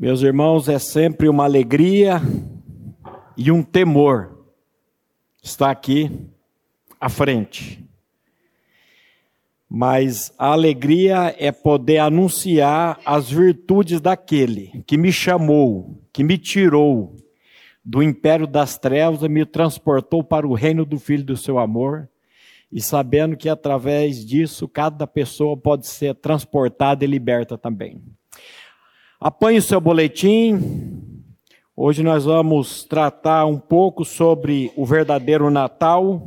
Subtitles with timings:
[0.00, 2.22] Meus irmãos, é sempre uma alegria
[3.36, 4.46] e um temor
[5.42, 6.10] estar aqui
[6.98, 7.84] à frente.
[9.68, 17.14] Mas a alegria é poder anunciar as virtudes daquele que me chamou, que me tirou
[17.84, 22.08] do império das trevas e me transportou para o reino do Filho do seu amor,
[22.72, 28.02] e sabendo que através disso cada pessoa pode ser transportada e liberta também.
[29.22, 30.58] Apanhe o seu boletim.
[31.76, 36.26] Hoje nós vamos tratar um pouco sobre o verdadeiro Natal.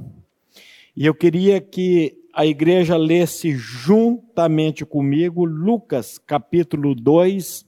[0.95, 7.65] E eu queria que a igreja lesse juntamente comigo Lucas capítulo 2,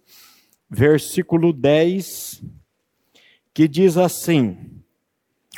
[0.69, 2.43] versículo 10,
[3.51, 4.55] que diz assim: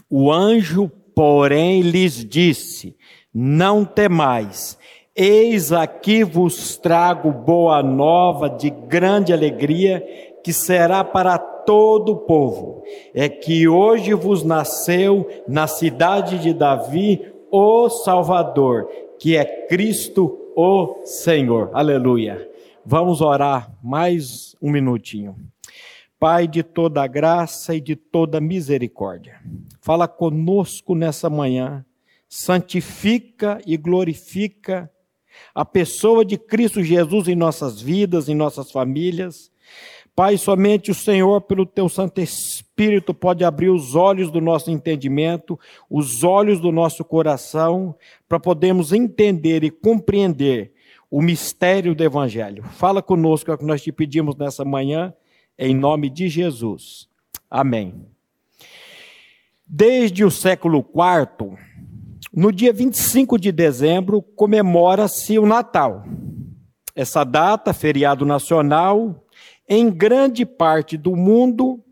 [0.09, 2.95] O anjo, porém, lhes disse:
[3.33, 4.77] Não temais,
[5.19, 10.05] Eis aqui vos trago boa nova de grande alegria,
[10.43, 12.83] que será para todo o povo.
[13.15, 21.01] É que hoje vos nasceu na cidade de Davi o Salvador, que é Cristo o
[21.03, 21.71] Senhor.
[21.73, 22.47] Aleluia.
[22.85, 25.35] Vamos orar mais um minutinho.
[26.19, 29.39] Pai de toda graça e de toda misericórdia,
[29.81, 31.83] fala conosco nessa manhã,
[32.29, 34.87] santifica e glorifica
[35.53, 39.51] a pessoa de Cristo Jesus em nossas vidas, em nossas famílias.
[40.15, 45.59] Pai, somente o Senhor, pelo teu Santo Espírito, pode abrir os olhos do nosso entendimento,
[45.89, 47.95] os olhos do nosso coração,
[48.27, 50.73] para podermos entender e compreender
[51.09, 52.63] o mistério do Evangelho.
[52.63, 55.13] Fala conosco, é o que nós te pedimos nessa manhã,
[55.57, 57.07] em nome de Jesus.
[57.49, 58.05] Amém.
[59.65, 61.57] Desde o século IV,
[62.37, 66.03] no dia 25 de dezembro, comemora-se o Natal.
[66.95, 69.25] Essa data, feriado nacional,
[69.67, 71.83] em grande parte do mundo,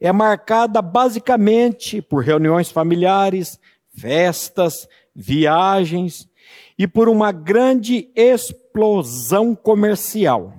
[0.00, 3.58] é marcada basicamente por reuniões familiares,
[3.92, 6.28] festas, viagens
[6.78, 10.54] e por uma grande explosão comercial.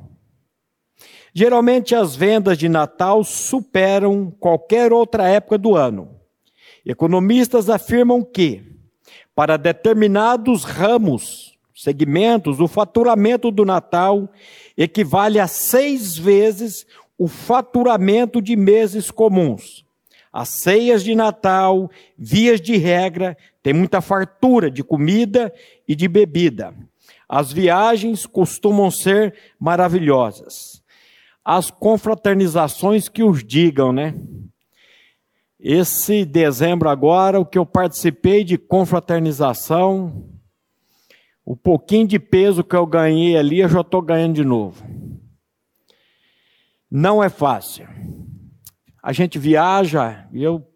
[1.33, 6.19] Geralmente as vendas de Natal superam qualquer outra época do ano.
[6.85, 8.80] Economistas afirmam que
[9.35, 14.29] para determinados ramos, segmentos, o faturamento do Natal
[14.77, 16.85] equivale a seis vezes
[17.17, 19.85] o faturamento de meses comuns.
[20.33, 25.53] As ceias de Natal, vias de regra, tem muita fartura de comida
[25.87, 26.73] e de bebida.
[27.27, 30.81] As viagens costumam ser maravilhosas.
[31.43, 34.13] As confraternizações que os digam, né?
[35.63, 40.27] Esse dezembro agora, o que eu participei de confraternização,
[41.45, 44.83] o pouquinho de peso que eu ganhei ali, eu já estou ganhando de novo.
[46.89, 47.87] Não é fácil.
[49.03, 50.67] A gente viaja, eu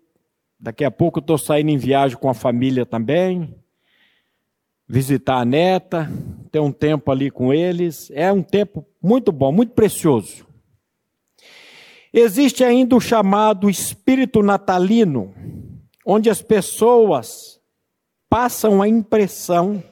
[0.60, 3.56] daqui a pouco estou saindo em viagem com a família também,
[4.88, 6.08] visitar a neta,
[6.52, 8.12] ter um tempo ali com eles.
[8.12, 10.45] É um tempo muito bom, muito precioso.
[12.18, 15.36] Existe ainda o chamado espírito natalino,
[16.06, 17.60] onde as pessoas
[18.30, 19.84] passam a impressão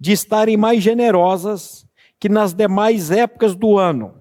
[0.00, 1.86] de estarem mais generosas
[2.18, 4.14] que nas demais épocas do ano.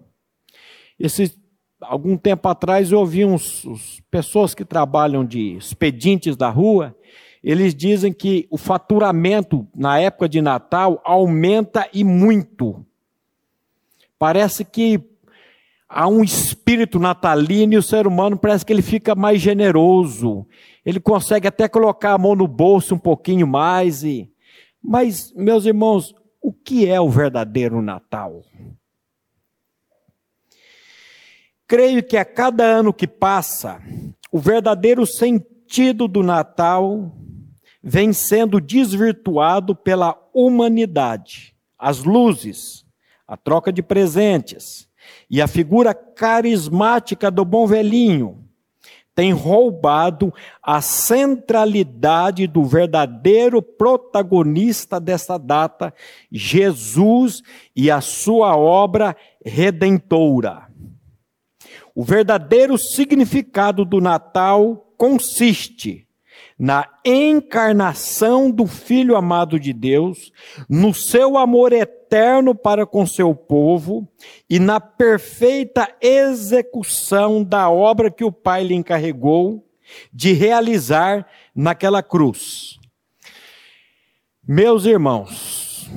[0.99, 1.33] Esse,
[1.79, 6.93] algum tempo atrás eu ouvi uns, uns pessoas que trabalham de expedientes da rua,
[7.41, 12.85] eles dizem que o faturamento na época de Natal aumenta e muito.
[14.19, 15.12] Parece que
[15.93, 20.45] há um espírito natalino e o ser humano parece que ele fica mais generoso.
[20.83, 24.03] Ele consegue até colocar a mão no bolso um pouquinho mais.
[24.03, 24.29] E...
[24.81, 28.43] Mas, meus irmãos, o que é o verdadeiro Natal?
[31.67, 33.79] Creio que a cada ano que passa,
[34.31, 37.15] o verdadeiro sentido do Natal
[37.81, 41.55] vem sendo desvirtuado pela humanidade.
[41.77, 42.85] As luzes,
[43.27, 44.87] a troca de presentes,
[45.33, 48.47] e a figura carismática do bom velhinho
[49.15, 50.31] tem roubado
[50.61, 55.91] a centralidade do verdadeiro protagonista dessa data,
[56.31, 57.41] Jesus
[57.75, 60.67] e a sua obra redentora.
[61.95, 66.07] O verdadeiro significado do Natal consiste
[66.59, 70.31] na encarnação do Filho amado de Deus,
[70.69, 72.02] no seu amor eterno
[72.53, 74.07] para com seu povo
[74.49, 79.67] e na perfeita execução da obra que o Pai lhe encarregou
[80.11, 82.79] de realizar naquela cruz.
[84.47, 85.89] Meus irmãos,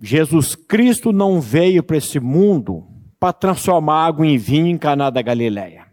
[0.00, 2.86] Jesus Cristo não veio para esse mundo
[3.20, 5.86] para transformar água em vinho em Caná da Galileia.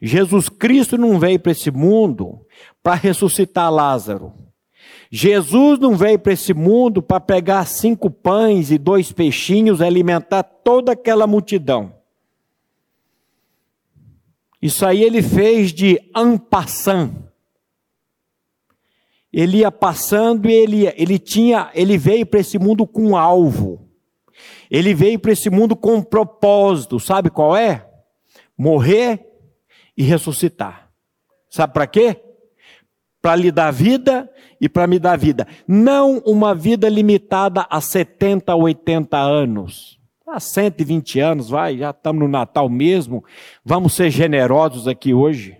[0.00, 2.44] Jesus Cristo não veio para esse mundo
[2.82, 4.32] para ressuscitar Lázaro.
[5.10, 10.92] Jesus não veio para esse mundo para pegar cinco pães e dois peixinhos alimentar toda
[10.92, 11.94] aquela multidão.
[14.60, 17.12] Isso aí ele fez de ampassant.
[19.30, 23.86] Ele ia passando e ele, ele tinha, ele veio para esse mundo com um alvo.
[24.70, 27.86] Ele veio para esse mundo com um propósito, sabe qual é?
[28.56, 29.20] Morrer
[29.96, 30.90] e ressuscitar.
[31.50, 32.23] Sabe para quê?
[33.24, 34.30] Para lhe dar vida
[34.60, 35.48] e para me dar vida.
[35.66, 39.98] Não uma vida limitada a 70, 80 anos.
[40.26, 43.24] A 120 anos, vai, já estamos no Natal mesmo.
[43.64, 45.56] Vamos ser generosos aqui hoje.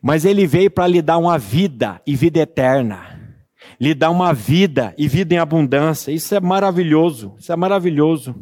[0.00, 3.36] Mas ele veio para lhe dar uma vida e vida eterna.
[3.78, 6.10] Lhe dar uma vida e vida em abundância.
[6.10, 7.34] Isso é maravilhoso.
[7.38, 8.34] Isso é maravilhoso.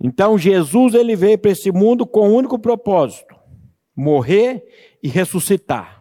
[0.00, 3.34] Então Jesus ele veio para esse mundo com um único propósito:
[3.96, 4.62] morrer
[5.02, 5.97] e ressuscitar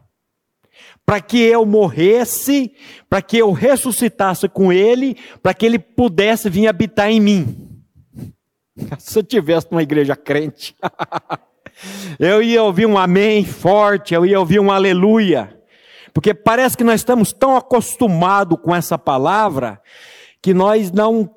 [1.07, 2.73] para que eu morresse,
[3.09, 7.81] para que eu ressuscitasse com ele, para que ele pudesse vir habitar em mim.
[8.99, 10.75] Se eu tivesse numa igreja crente,
[12.19, 15.57] eu ia ouvir um amém forte, eu ia ouvir um aleluia,
[16.13, 19.81] porque parece que nós estamos tão acostumados com essa palavra
[20.41, 21.33] que nós não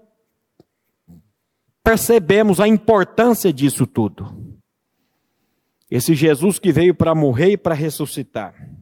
[1.84, 4.34] percebemos a importância disso tudo.
[5.88, 8.79] Esse Jesus que veio para morrer e para ressuscitar.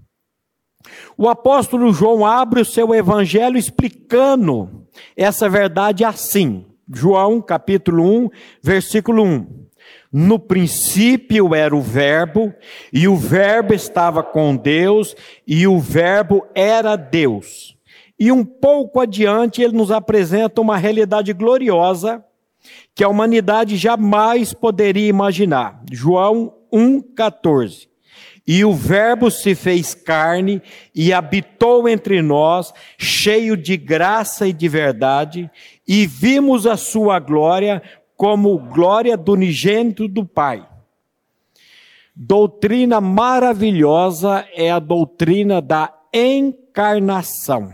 [1.16, 4.86] O apóstolo João abre o seu evangelho explicando
[5.16, 6.64] essa verdade assim.
[6.92, 8.30] João capítulo 1,
[8.62, 9.68] versículo 1.
[10.12, 12.54] No princípio era o Verbo,
[12.92, 15.14] e o Verbo estava com Deus,
[15.46, 17.76] e o Verbo era Deus.
[18.18, 22.24] E um pouco adiante ele nos apresenta uma realidade gloriosa
[22.94, 25.82] que a humanidade jamais poderia imaginar.
[25.92, 27.87] João 1,14.
[28.50, 30.62] E o Verbo se fez carne
[30.94, 35.50] e habitou entre nós, cheio de graça e de verdade,
[35.86, 37.82] e vimos a sua glória
[38.16, 40.66] como glória do unigênito do Pai.
[42.16, 47.70] Doutrina maravilhosa é a doutrina da encarnação.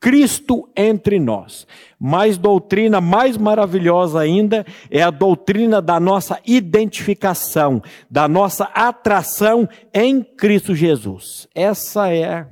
[0.00, 1.66] Cristo entre nós.
[1.98, 10.22] Mas doutrina mais maravilhosa ainda é a doutrina da nossa identificação, da nossa atração em
[10.22, 11.48] Cristo Jesus.
[11.54, 12.46] Essa é.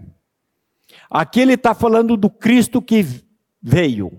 [1.09, 3.07] Aqui ele está falando do Cristo que
[3.63, 4.11] veio.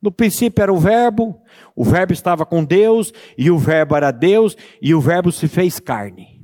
[0.00, 1.40] No princípio era o Verbo,
[1.74, 5.80] o Verbo estava com Deus, e o Verbo era Deus, e o Verbo se fez
[5.80, 6.38] carne.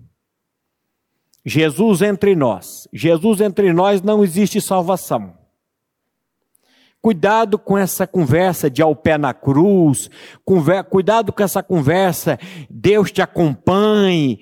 [1.47, 2.89] Jesus entre nós.
[2.93, 5.44] Jesus entre nós não existe salvação.
[7.05, 10.09] Cuidado com essa conversa de ao pé na cruz,
[10.89, 12.39] cuidado com essa conversa,
[12.71, 14.41] Deus te acompanhe.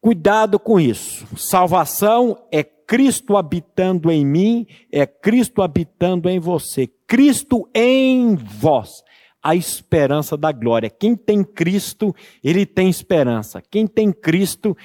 [0.00, 1.26] Cuidado com isso.
[1.36, 6.88] Salvação é Cristo habitando em mim, é Cristo habitando em você.
[7.04, 9.02] Cristo em vós,
[9.42, 10.88] a esperança da glória.
[10.88, 12.14] Quem tem Cristo,
[12.44, 13.60] ele tem esperança.
[13.60, 14.76] Quem tem Cristo,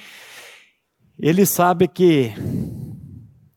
[1.16, 2.32] ele sabe que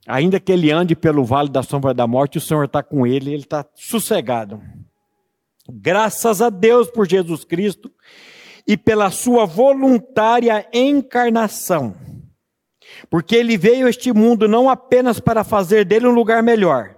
[0.08, 3.34] Ainda que ele ande pelo vale da sombra da morte, o Senhor está com ele,
[3.34, 4.62] ele está sossegado.
[5.70, 7.90] Graças a Deus por Jesus Cristo
[8.68, 11.96] e pela sua voluntária encarnação.
[13.10, 16.96] Porque ele veio a este mundo não apenas para fazer dele um lugar melhor,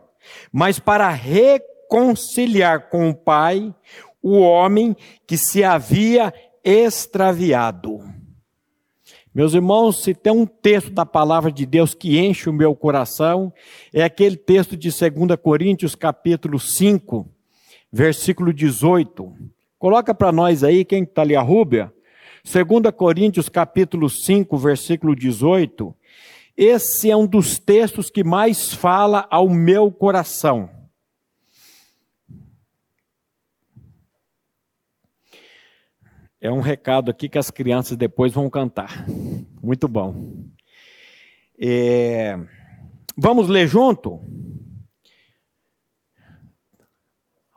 [0.52, 3.74] mas para reconciliar com o Pai
[4.22, 4.96] o homem
[5.28, 8.15] que se havia extraviado.
[9.36, 13.52] Meus irmãos, se tem um texto da palavra de Deus que enche o meu coração,
[13.92, 17.28] é aquele texto de 2 Coríntios, capítulo 5,
[17.92, 19.36] versículo 18.
[19.78, 21.92] Coloca para nós aí, quem está ali, a Rúbia?
[22.46, 25.94] 2 Coríntios, capítulo 5, versículo 18.
[26.56, 30.70] Esse é um dos textos que mais fala ao meu coração.
[36.46, 39.04] É um recado aqui que as crianças depois vão cantar.
[39.64, 40.44] Muito bom.
[41.60, 42.38] É...
[43.18, 44.22] Vamos ler junto?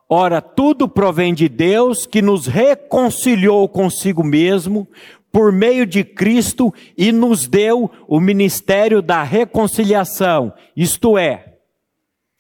[0.09, 4.88] Ora, tudo provém de Deus que nos reconciliou consigo mesmo
[5.30, 11.48] por meio de Cristo e nos deu o ministério da reconciliação, isto é,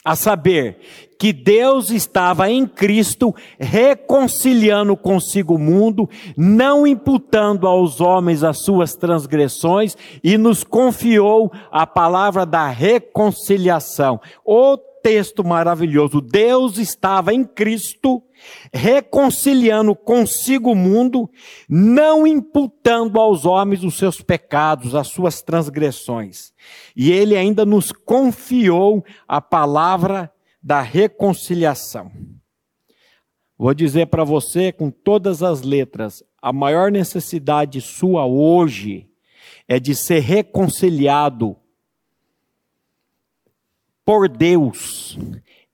[0.08, 0.78] a saber,
[1.18, 8.94] que Deus estava em Cristo reconciliando consigo o mundo, não imputando aos homens as suas
[8.94, 14.18] transgressões e nos confiou a palavra da reconciliação.
[14.42, 16.20] O texto maravilhoso.
[16.20, 18.22] Deus estava em Cristo,
[18.72, 21.30] reconciliando consigo o mundo,
[21.68, 26.52] não imputando aos homens os seus pecados, as suas transgressões.
[26.96, 32.10] E ele ainda nos confiou a palavra da reconciliação.
[33.56, 39.08] Vou dizer para você com todas as letras: a maior necessidade sua hoje
[39.66, 41.56] é de ser reconciliado
[44.08, 45.18] por Deus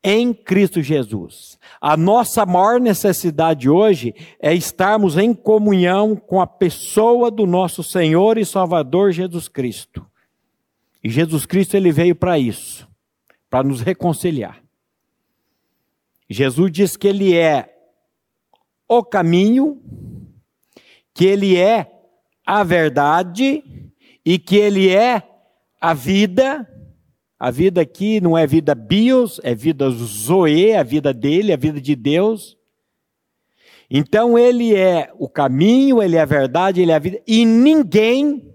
[0.03, 1.57] em Cristo Jesus.
[1.81, 8.37] A nossa maior necessidade hoje é estarmos em comunhão com a pessoa do nosso Senhor
[8.37, 10.05] e Salvador Jesus Cristo.
[11.01, 12.89] E Jesus Cristo ele veio para isso,
[13.49, 14.61] para nos reconciliar.
[16.29, 17.73] Jesus diz que ele é
[18.89, 19.81] o caminho,
[21.15, 21.89] que Ele é
[22.45, 23.63] a verdade
[24.25, 25.23] e que Ele é
[25.81, 26.69] a vida.
[27.39, 31.81] A vida aqui não é vida bios, é vida zoe, a vida dele, a vida
[31.81, 32.57] de Deus.
[33.91, 37.21] Então ele é o caminho, ele é a verdade, ele é a vida.
[37.27, 38.55] E ninguém,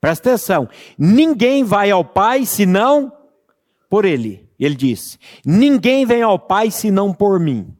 [0.00, 3.12] presta atenção, ninguém vai ao Pai senão
[3.88, 4.48] por ele.
[4.58, 7.76] Ele disse: Ninguém vem ao Pai senão por mim.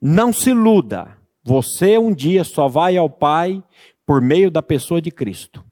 [0.00, 1.16] Não se iluda.
[1.42, 3.62] Você um dia só vai ao Pai
[4.04, 5.64] por meio da pessoa de Cristo.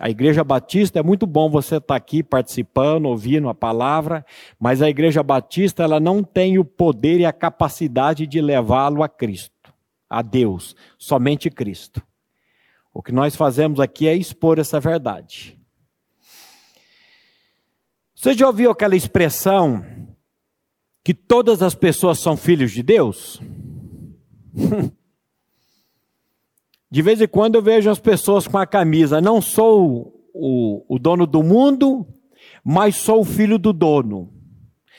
[0.00, 4.24] A Igreja Batista é muito bom você estar aqui participando, ouvindo a palavra,
[4.58, 9.08] mas a Igreja Batista ela não tem o poder e a capacidade de levá-lo a
[9.10, 9.74] Cristo,
[10.08, 12.02] a Deus, somente Cristo.
[12.94, 15.60] O que nós fazemos aqui é expor essa verdade.
[18.14, 19.84] Você já ouviu aquela expressão
[21.04, 23.38] que todas as pessoas são filhos de Deus?
[26.90, 30.98] De vez em quando eu vejo as pessoas com a camisa, não sou o, o
[30.98, 32.06] dono do mundo,
[32.64, 34.32] mas sou o filho do dono.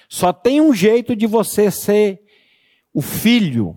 [0.08, 2.24] Só tem um jeito de você ser
[2.94, 3.76] o filho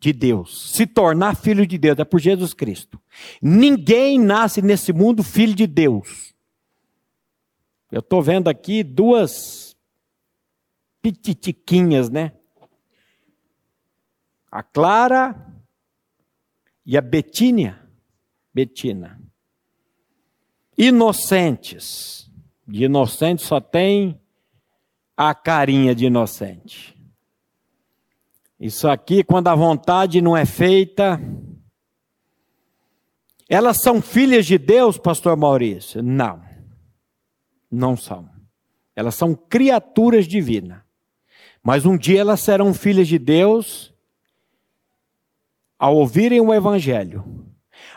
[0.00, 3.00] de Deus, se tornar filho de Deus, é por Jesus Cristo.
[3.42, 6.32] Ninguém nasce nesse mundo filho de Deus.
[7.90, 9.76] Eu estou vendo aqui duas
[11.02, 12.32] pititiquinhas, né?
[14.50, 15.48] A Clara
[16.88, 17.78] e a Betínia.
[18.54, 19.20] Betina.
[20.76, 22.30] Inocentes.
[22.66, 24.18] De inocente só tem
[25.14, 26.98] a carinha de inocente.
[28.58, 31.20] Isso aqui, quando a vontade não é feita.
[33.46, 36.02] Elas são filhas de Deus, pastor Maurício?
[36.02, 36.42] Não.
[37.70, 38.30] Não são.
[38.96, 40.80] Elas são criaturas divinas.
[41.62, 43.92] Mas um dia elas serão filhas de Deus
[45.78, 47.24] ao ouvirem o Evangelho,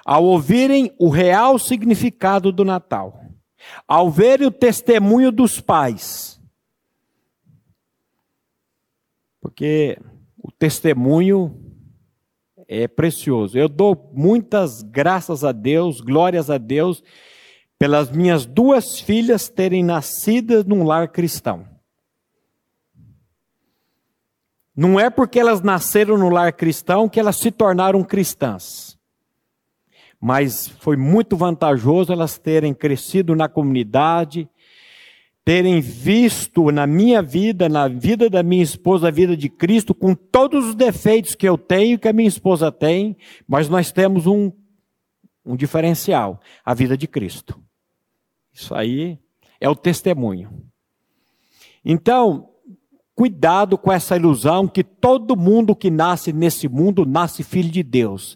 [0.06, 3.20] ao ouvirem o real significado do Natal,
[3.88, 6.40] ao verem o testemunho dos pais.
[9.42, 9.98] Porque
[10.38, 11.60] o testemunho
[12.68, 13.58] é precioso.
[13.58, 17.04] Eu dou muitas graças a Deus, glórias a Deus,
[17.78, 21.71] pelas minhas duas filhas terem nascido num lar cristão.
[24.76, 28.98] Não é porque elas nasceram no lar cristão que elas se tornaram cristãs.
[30.20, 34.48] Mas foi muito vantajoso elas terem crescido na comunidade,
[35.44, 40.14] terem visto na minha vida, na vida da minha esposa, a vida de Cristo, com
[40.14, 44.52] todos os defeitos que eu tenho que a minha esposa tem, mas nós temos um,
[45.44, 47.60] um diferencial: a vida de Cristo.
[48.54, 49.18] Isso aí
[49.60, 50.64] é o testemunho.
[51.84, 52.51] Então,
[53.22, 58.36] Cuidado com essa ilusão que todo mundo que nasce nesse mundo nasce filho de Deus.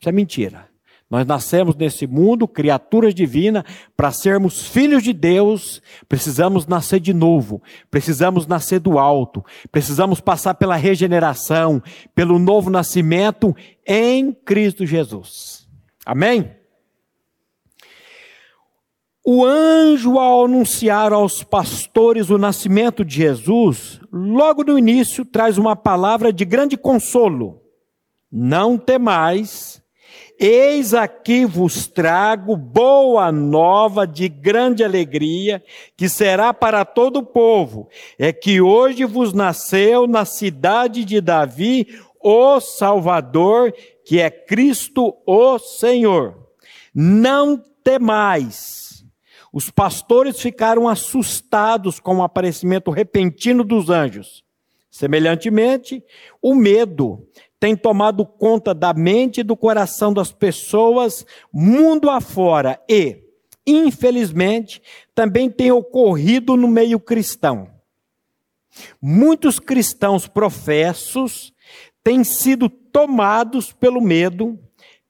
[0.00, 0.66] Isso é mentira.
[1.08, 3.62] Nós nascemos nesse mundo, criaturas divinas,
[3.96, 10.54] para sermos filhos de Deus, precisamos nascer de novo, precisamos nascer do alto, precisamos passar
[10.54, 11.80] pela regeneração,
[12.12, 13.54] pelo novo nascimento
[13.86, 15.68] em Cristo Jesus.
[16.04, 16.50] Amém?
[19.28, 25.74] O anjo, ao anunciar aos pastores o nascimento de Jesus, logo no início traz uma
[25.74, 27.60] palavra de grande consolo:
[28.30, 29.82] Não temais,
[30.38, 35.60] eis aqui vos trago boa nova de grande alegria,
[35.96, 37.88] que será para todo o povo.
[38.16, 41.88] É que hoje vos nasceu na cidade de Davi
[42.22, 46.46] o Salvador, que é Cristo o Senhor.
[46.94, 48.85] Não temais
[49.56, 54.44] os pastores ficaram assustados com o aparecimento repentino dos anjos.
[54.90, 56.04] Semelhantemente,
[56.42, 57.26] o medo
[57.58, 63.24] tem tomado conta da mente e do coração das pessoas mundo afora e,
[63.66, 64.82] infelizmente,
[65.14, 67.66] também tem ocorrido no meio cristão.
[69.00, 71.50] Muitos cristãos professos
[72.04, 74.58] têm sido tomados pelo medo,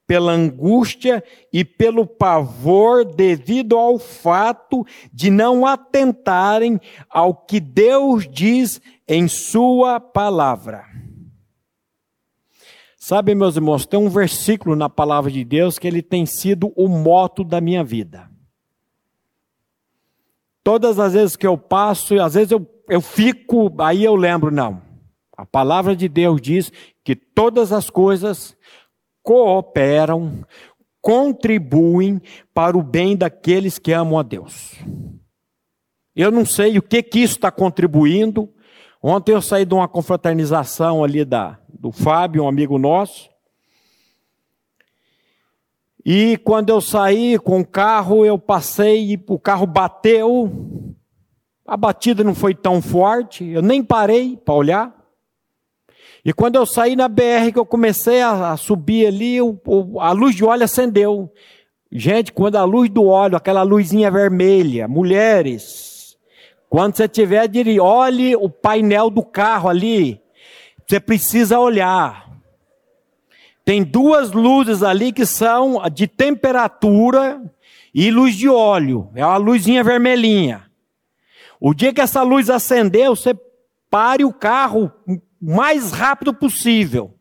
[0.07, 1.23] pela angústia
[1.53, 9.99] e pelo pavor devido ao fato de não atentarem ao que Deus diz em Sua
[9.99, 10.85] palavra.
[12.97, 16.89] Sabe, meus irmãos, tem um versículo na palavra de Deus que ele tem sido o
[16.89, 18.29] moto da minha vida.
[20.65, 24.83] Todas as vezes que eu passo, às vezes eu, eu fico, aí eu lembro, não.
[25.37, 26.73] A palavra de Deus diz
[27.05, 28.57] que todas as coisas
[29.27, 30.45] cooperam,
[31.03, 32.23] contribuem
[32.55, 34.77] para o bem daqueles que amam a Deus.
[36.15, 38.49] Eu não sei o que que isso está contribuindo.
[39.03, 43.29] Ontem eu saí de uma confraternização ali da, do Fábio, um amigo nosso.
[46.05, 50.95] E quando eu saí com o carro, eu passei e o carro bateu.
[51.67, 54.96] A batida não foi tão forte, eu nem parei para olhar.
[56.27, 60.01] E quando eu saí na BR, que eu comecei a, a subir ali, o, o,
[60.01, 61.33] a luz de óleo acendeu.
[61.89, 66.17] Gente, quando a luz do óleo, aquela luzinha vermelha, mulheres,
[66.69, 67.49] quando você tiver,
[67.81, 70.21] olhe o painel do carro ali.
[70.85, 72.29] Você precisa olhar.
[73.65, 77.41] Tem duas luzes ali que são de temperatura
[77.95, 79.11] e luz de óleo.
[79.15, 80.65] É uma luzinha vermelhinha.
[81.61, 83.33] O dia que essa luz acendeu, você
[83.89, 84.91] pare o carro
[85.41, 87.17] mais rápido possível.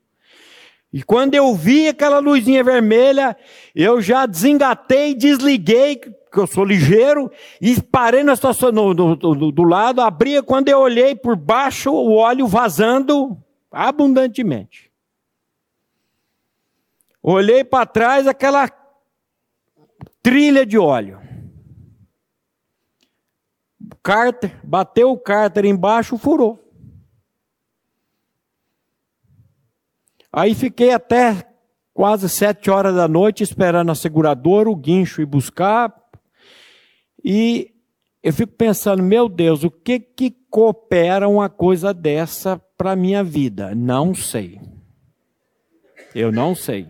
[0.95, 3.35] E quando eu vi aquela luzinha vermelha,
[3.75, 7.29] eu já desengatei, desliguei, que eu sou ligeiro,
[7.59, 11.91] e parei na estação no, no, no, do lado, abria, quando eu olhei por baixo,
[11.91, 13.37] o óleo vazando
[13.69, 14.89] abundantemente.
[17.21, 18.71] Olhei para trás, aquela
[20.23, 21.19] trilha de óleo.
[24.01, 26.64] Cárter, bateu o cárter embaixo, furou.
[30.35, 31.47] Aí fiquei até
[31.93, 35.95] quase sete horas da noite esperando a seguradora, o guincho ir buscar.
[37.23, 37.71] E
[38.21, 43.73] eu fico pensando, meu Deus, o que que coopera uma coisa dessa para minha vida?
[43.73, 44.59] Não sei.
[46.13, 46.89] Eu não sei.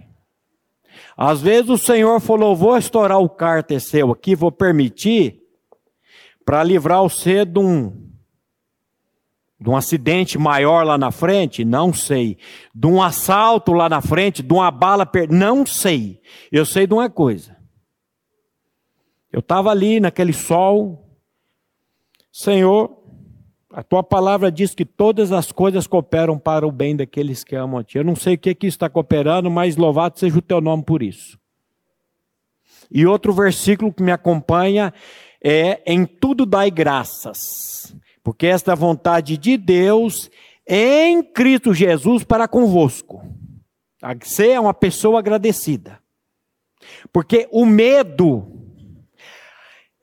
[1.16, 5.40] Às vezes o Senhor falou: vou estourar o cárter seu aqui, vou permitir,
[6.44, 8.05] para livrar você de um,
[9.60, 11.64] de um acidente maior lá na frente?
[11.64, 12.38] Não sei.
[12.74, 15.32] De um assalto lá na frente, de uma bala per...
[15.32, 16.20] Não sei.
[16.52, 17.56] Eu sei de uma coisa.
[19.32, 21.10] Eu estava ali naquele sol.
[22.32, 23.06] Senhor,
[23.72, 27.80] a tua palavra diz que todas as coisas cooperam para o bem daqueles que amam
[27.80, 27.98] a ti.
[27.98, 31.04] Eu não sei o que, que está cooperando, mas louvado seja o teu nome por
[31.04, 31.38] isso.
[32.90, 34.94] E outro versículo que me acompanha
[35.44, 40.32] é: Em tudo dai graças, porque esta é vontade de Deus
[40.68, 43.22] em Cristo Jesus para convosco.
[44.24, 46.00] Você é uma pessoa agradecida.
[47.14, 48.52] Porque o medo,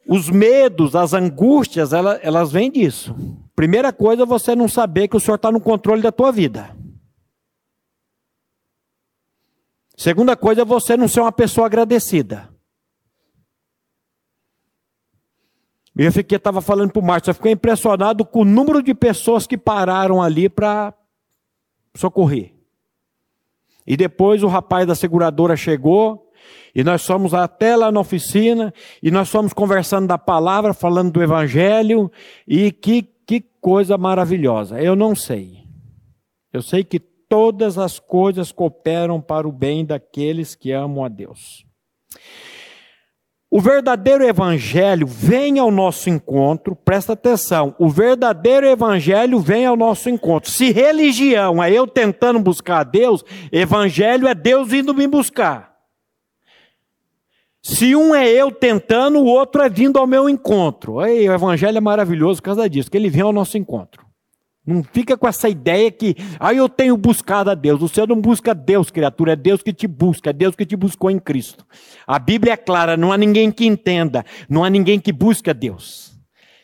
[0.07, 3.13] os medos, as angústias, elas, elas vêm disso.
[3.57, 6.77] Primeira coisa, você não saber que o Senhor está no controle da tua vida.
[9.97, 12.52] Segunda coisa, você não ser uma pessoa agradecida.
[15.97, 19.47] Eu fiquei, estava falando para o Márcio, eu fiquei impressionado com o número de pessoas
[19.47, 20.95] que pararam ali para
[21.95, 22.55] socorrer.
[23.87, 26.31] E depois o rapaz da seguradora chegou,
[26.75, 31.23] e nós fomos até lá na oficina, e nós fomos conversando da palavra, falando do
[31.23, 32.11] evangelho,
[32.47, 34.81] e que que coisa maravilhosa.
[34.81, 35.63] Eu não sei.
[36.53, 41.65] Eu sei que todas as coisas cooperam para o bem daqueles que amam a Deus.
[43.55, 50.09] O verdadeiro evangelho vem ao nosso encontro, presta atenção, o verdadeiro evangelho vem ao nosso
[50.09, 50.51] encontro.
[50.51, 55.77] Se religião é eu tentando buscar a Deus, evangelho é Deus indo me buscar.
[57.63, 60.99] Se um é eu tentando, o outro é vindo ao meu encontro.
[60.99, 64.12] Aí, o evangelho é maravilhoso por causa disso, que ele vem ao nosso encontro.
[64.65, 67.81] Não fica com essa ideia que, ah, eu tenho buscado a Deus.
[67.81, 71.11] Você não busca Deus, criatura, é Deus que te busca, é Deus que te buscou
[71.11, 71.67] em Cristo.
[72.07, 75.53] A Bíblia é clara, não há ninguém que entenda, não há ninguém que busque a
[75.53, 76.13] Deus.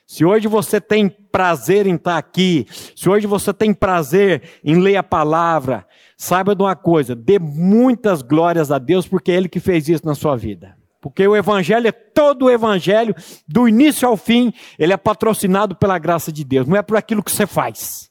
[0.07, 4.97] Se hoje você tem prazer em estar aqui, se hoje você tem prazer em ler
[4.97, 5.85] a palavra,
[6.17, 10.07] saiba de uma coisa, dê muitas glórias a Deus, porque é Ele que fez isso
[10.07, 10.78] na sua vida.
[11.01, 13.15] Porque o evangelho é todo o evangelho,
[13.47, 17.23] do início ao fim, ele é patrocinado pela graça de Deus, não é por aquilo
[17.23, 18.11] que você faz.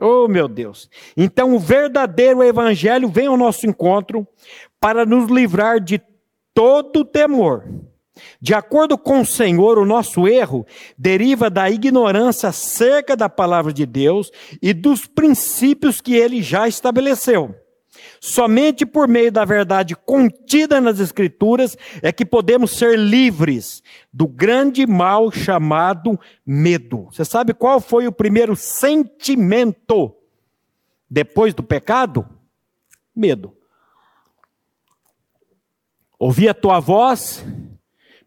[0.00, 0.88] Oh, meu Deus.
[1.16, 4.26] Então, o verdadeiro evangelho vem ao nosso encontro
[4.78, 6.00] para nos livrar de
[6.54, 7.64] todo temor.
[8.40, 10.64] De acordo com o Senhor, o nosso erro
[10.96, 14.30] deriva da ignorância acerca da palavra de Deus
[14.62, 17.54] e dos princípios que ele já estabeleceu.
[18.20, 24.86] Somente por meio da verdade contida nas Escrituras é que podemos ser livres do grande
[24.86, 27.04] mal chamado medo.
[27.12, 30.14] Você sabe qual foi o primeiro sentimento
[31.08, 32.28] depois do pecado?
[33.14, 33.56] Medo.
[36.18, 37.44] Ouvi a tua voz,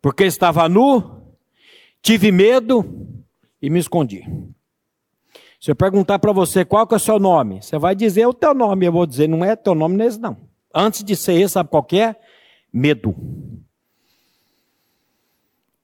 [0.02, 1.36] porque estava nu,
[2.02, 2.86] tive medo
[3.62, 4.24] e me escondi.
[5.62, 8.34] Se eu perguntar para você qual que é o seu nome, você vai dizer o
[8.34, 8.88] teu nome.
[8.88, 10.36] Eu vou dizer, não é teu nome nesse não.
[10.74, 12.16] Antes de ser esse, sabe qual que é?
[12.74, 13.12] Medo.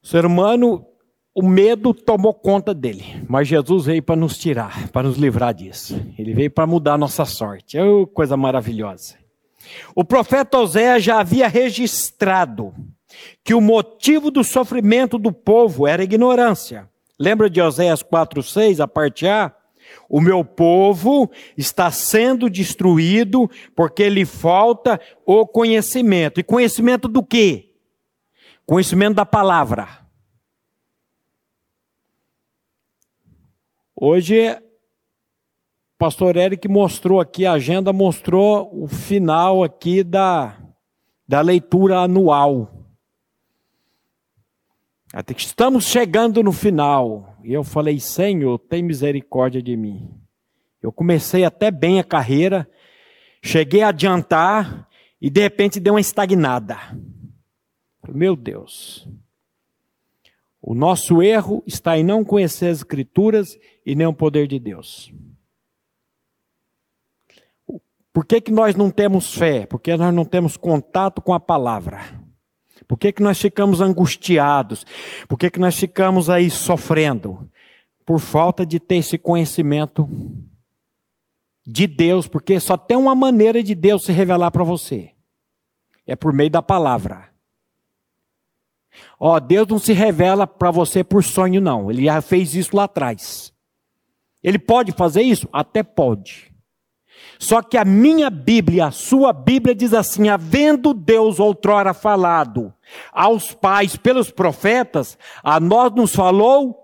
[0.02, 0.84] O ser humano,
[1.32, 3.24] o medo tomou conta dele.
[3.28, 5.94] Mas Jesus veio para nos tirar, para nos livrar disso.
[6.18, 7.78] Ele veio para mudar a nossa sorte.
[7.78, 9.14] Oh, coisa maravilhosa.
[9.94, 12.74] O profeta Oséias já havia registrado
[13.44, 16.90] que o motivo do sofrimento do povo era ignorância.
[17.16, 19.54] Lembra de Oséias 4:6, a parte A?
[20.08, 26.40] O meu povo está sendo destruído porque lhe falta o conhecimento.
[26.40, 27.74] E conhecimento do quê?
[28.64, 30.06] Conhecimento da palavra.
[33.94, 34.56] Hoje,
[35.98, 40.56] pastor Eric mostrou aqui, a agenda mostrou o final aqui da,
[41.26, 42.77] da leitura anual.
[45.12, 47.36] Até que estamos chegando no final.
[47.42, 50.10] E eu falei, Senhor, tem misericórdia de mim.
[50.82, 52.68] Eu comecei até bem a carreira,
[53.42, 54.88] cheguei a adiantar
[55.20, 56.76] e de repente deu uma estagnada.
[58.08, 59.08] Meu Deus.
[60.60, 65.12] O nosso erro está em não conhecer as Escrituras e nem o poder de Deus.
[68.12, 69.64] Por que, que nós não temos fé?
[69.64, 72.00] Porque nós não temos contato com a palavra.
[72.88, 74.86] Por que, que nós ficamos angustiados?
[75.28, 77.46] Por que, que nós ficamos aí sofrendo?
[78.04, 80.08] Por falta de ter esse conhecimento
[81.66, 85.10] de Deus, porque só tem uma maneira de Deus se revelar para você:
[86.06, 87.28] é por meio da palavra.
[89.20, 91.90] Ó, oh, Deus não se revela para você por sonho, não.
[91.90, 93.52] Ele já fez isso lá atrás.
[94.42, 95.46] Ele pode fazer isso?
[95.52, 96.47] Até pode.
[97.38, 102.74] Só que a minha Bíblia, a sua Bíblia diz assim: havendo Deus outrora falado
[103.12, 106.76] aos pais pelos profetas, a nós nos falou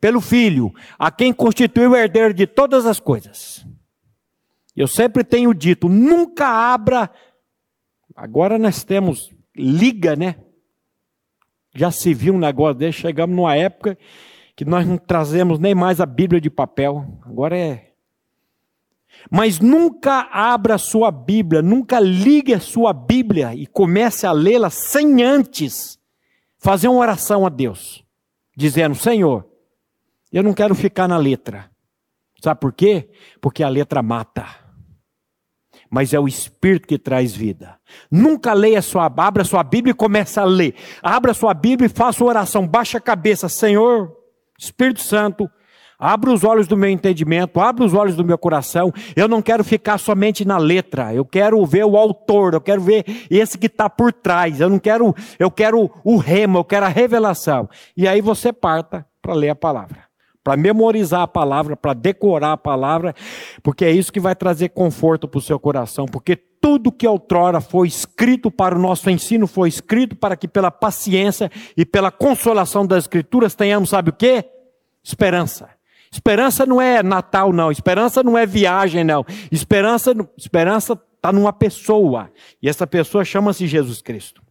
[0.00, 3.66] pelo Filho, a quem constituiu o herdeiro de todas as coisas.
[4.76, 7.10] Eu sempre tenho dito: nunca abra.
[8.14, 10.36] Agora nós temos liga, né?
[11.74, 13.98] Já se viu um negócio desse, chegamos numa época
[14.54, 17.18] que nós não trazemos nem mais a Bíblia de papel.
[17.22, 17.85] Agora é
[19.30, 25.22] mas nunca abra sua Bíblia, nunca ligue a sua Bíblia e comece a lê-la sem
[25.22, 25.98] antes
[26.58, 28.04] fazer uma oração a Deus,
[28.56, 29.48] dizendo: Senhor,
[30.32, 31.70] eu não quero ficar na letra.
[32.42, 33.08] Sabe por quê?
[33.40, 34.46] Porque a letra mata.
[35.88, 37.78] Mas é o Espírito que traz vida.
[38.10, 40.74] Nunca leia sua, abra sua Bíblia e comece a ler.
[41.02, 42.66] Abra sua Bíblia e faça oração.
[42.66, 44.12] Baixa a cabeça, Senhor,
[44.58, 45.48] Espírito Santo,
[45.98, 48.92] Abra os olhos do meu entendimento, abra os olhos do meu coração.
[49.14, 51.14] Eu não quero ficar somente na letra.
[51.14, 54.60] Eu quero ver o autor, eu quero ver esse que está por trás.
[54.60, 57.68] Eu não quero, eu quero o remo, eu quero a revelação.
[57.96, 60.04] E aí você parta para ler a palavra,
[60.44, 63.14] para memorizar a palavra, para decorar a palavra,
[63.62, 66.04] porque é isso que vai trazer conforto para o seu coração.
[66.04, 70.70] Porque tudo que outrora foi escrito para o nosso ensino foi escrito para que pela
[70.70, 74.44] paciência e pela consolação das escrituras tenhamos, sabe o que?
[75.02, 75.75] Esperança.
[76.16, 77.70] Esperança não é Natal, não.
[77.70, 79.24] Esperança não é viagem, não.
[79.52, 82.32] Esperança esperança está numa pessoa.
[82.62, 84.42] E essa pessoa chama-se Jesus Cristo.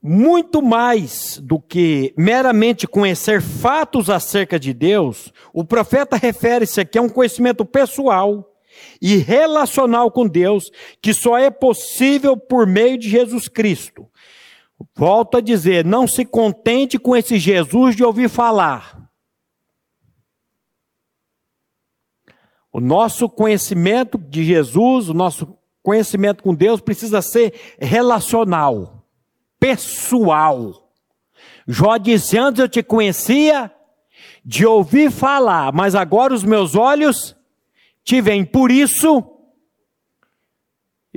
[0.00, 7.02] Muito mais do que meramente conhecer fatos acerca de Deus, o profeta refere-se aqui a
[7.02, 8.46] um conhecimento pessoal
[9.00, 14.06] e relacional com Deus, que só é possível por meio de Jesus Cristo.
[14.94, 19.10] Volto a dizer, não se contente com esse Jesus de ouvir falar.
[22.72, 29.04] O nosso conhecimento de Jesus, o nosso conhecimento com Deus precisa ser relacional,
[29.58, 30.92] pessoal.
[31.66, 33.72] Jó disse: Antes eu te conhecia
[34.44, 37.36] de ouvir falar, mas agora os meus olhos
[38.04, 38.44] te veem.
[38.44, 39.22] Por isso,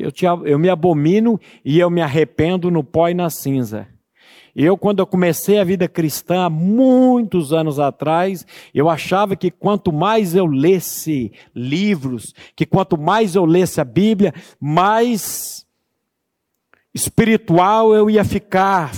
[0.01, 3.87] eu, te, eu me abomino e eu me arrependo no pó e na cinza.
[4.55, 9.93] Eu, quando eu comecei a vida cristã, há muitos anos atrás, eu achava que quanto
[9.93, 15.65] mais eu lesse livros, que quanto mais eu lesse a Bíblia, mais
[16.93, 18.91] espiritual eu ia ficar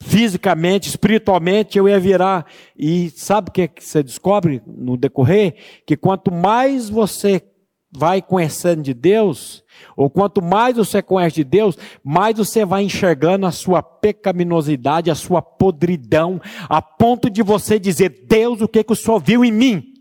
[0.00, 2.46] fisicamente, espiritualmente, eu ia virar.
[2.76, 5.54] E sabe o que, você descobre no decorrer?
[5.86, 7.42] Que quanto mais você
[7.92, 9.62] vai conhecendo de Deus,
[9.94, 15.14] ou quanto mais você conhece de Deus, mais você vai enxergando a sua pecaminosidade, a
[15.14, 19.52] sua podridão, a ponto de você dizer: Deus, o que, que o Senhor viu em
[19.52, 19.92] mim?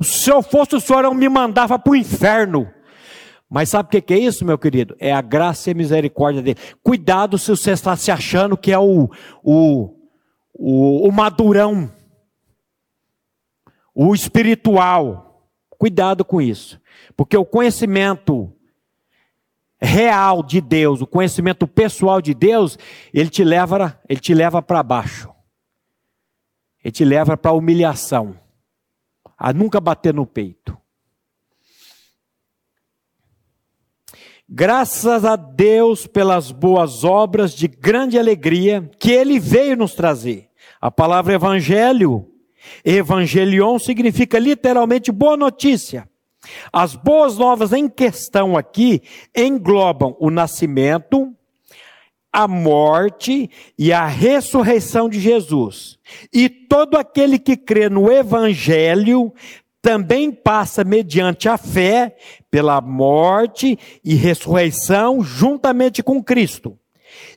[0.00, 2.68] Se eu fosse o Senhor, eu me mandava para o inferno.
[3.48, 4.96] Mas sabe o que é isso, meu querido?
[4.98, 6.58] É a graça e a misericórdia dele.
[6.82, 9.10] Cuidado se você está se achando que é o,
[9.44, 9.94] o,
[10.54, 11.92] o, o madurão,
[13.94, 15.31] o espiritual.
[15.82, 16.80] Cuidado com isso.
[17.16, 18.52] Porque o conhecimento
[19.80, 22.78] real de Deus, o conhecimento pessoal de Deus,
[23.12, 25.28] ele te leva, ele te leva para baixo.
[26.84, 28.38] Ele te leva para a humilhação,
[29.36, 30.78] a nunca bater no peito.
[34.48, 40.48] Graças a Deus pelas boas obras de grande alegria que Ele veio nos trazer.
[40.80, 42.31] A palavra evangelho,
[42.84, 46.08] evangelion, significa literalmente boa notícia.
[46.72, 49.02] As boas novas em questão aqui
[49.34, 51.32] englobam o nascimento,
[52.32, 55.98] a morte e a ressurreição de Jesus.
[56.32, 59.32] E todo aquele que crê no Evangelho
[59.82, 62.16] também passa mediante a fé
[62.50, 66.78] pela morte e ressurreição juntamente com Cristo.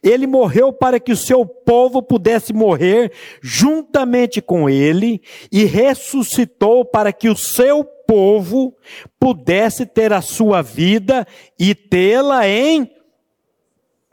[0.06, 7.12] Ele morreu para que o seu povo pudesse morrer juntamente com ele e ressuscitou para
[7.12, 8.78] que o seu povo
[9.20, 11.26] pudesse ter a sua vida
[11.60, 12.90] e tê-la em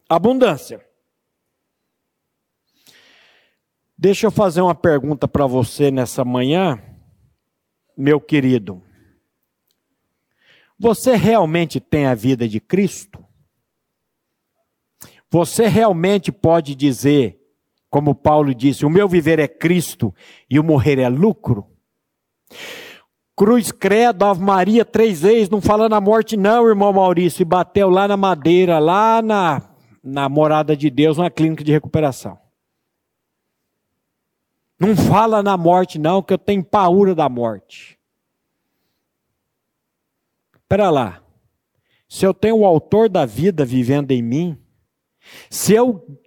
[0.09, 0.83] abundância.
[3.99, 6.83] Deixa eu fazer uma pergunta para você nessa manhã
[7.97, 8.83] meu querido,
[10.79, 13.22] você realmente tem a vida de Cristo?
[15.33, 17.41] Você realmente pode dizer,
[17.89, 20.15] como Paulo disse, o meu viver é Cristo
[20.49, 21.67] e o morrer é lucro?
[23.35, 27.89] Cruz credo, Ave Maria, três vezes, não falando a morte, não, irmão Maurício, e bateu
[27.89, 29.63] lá na madeira, lá na,
[30.05, 32.39] na morada de Deus, na clínica de recuperação.
[34.79, 37.99] Não fala na morte, não, que eu tenho paura da morte.
[40.55, 41.23] Espera lá.
[42.07, 44.62] Se eu tenho o autor da vida vivendo em mim,
[45.49, 46.19] se eu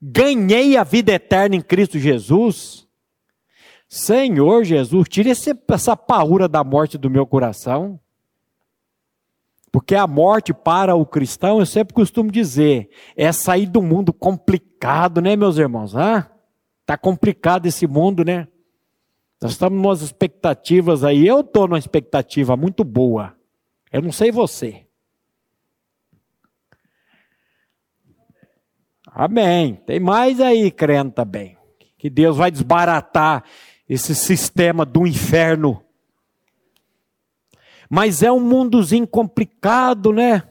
[0.00, 2.86] ganhei a vida eterna em Cristo Jesus,
[3.88, 7.98] Senhor Jesus, esse, essa paura da morte do meu coração.
[9.70, 15.20] Porque a morte para o cristão, eu sempre costumo dizer, é sair do mundo complicado,
[15.20, 15.94] né, meus irmãos?
[15.94, 16.30] Ah?
[16.86, 18.48] Tá complicado esse mundo, né?
[19.40, 21.26] Nós estamos nas expectativas aí.
[21.26, 23.36] Eu estou numa expectativa muito boa.
[23.92, 24.87] Eu não sei você.
[29.18, 29.74] Amém.
[29.84, 31.58] Tem mais aí, crendo também.
[31.98, 33.42] Que Deus vai desbaratar
[33.88, 35.82] esse sistema do inferno.
[37.90, 40.44] Mas é um mundozinho complicado, né?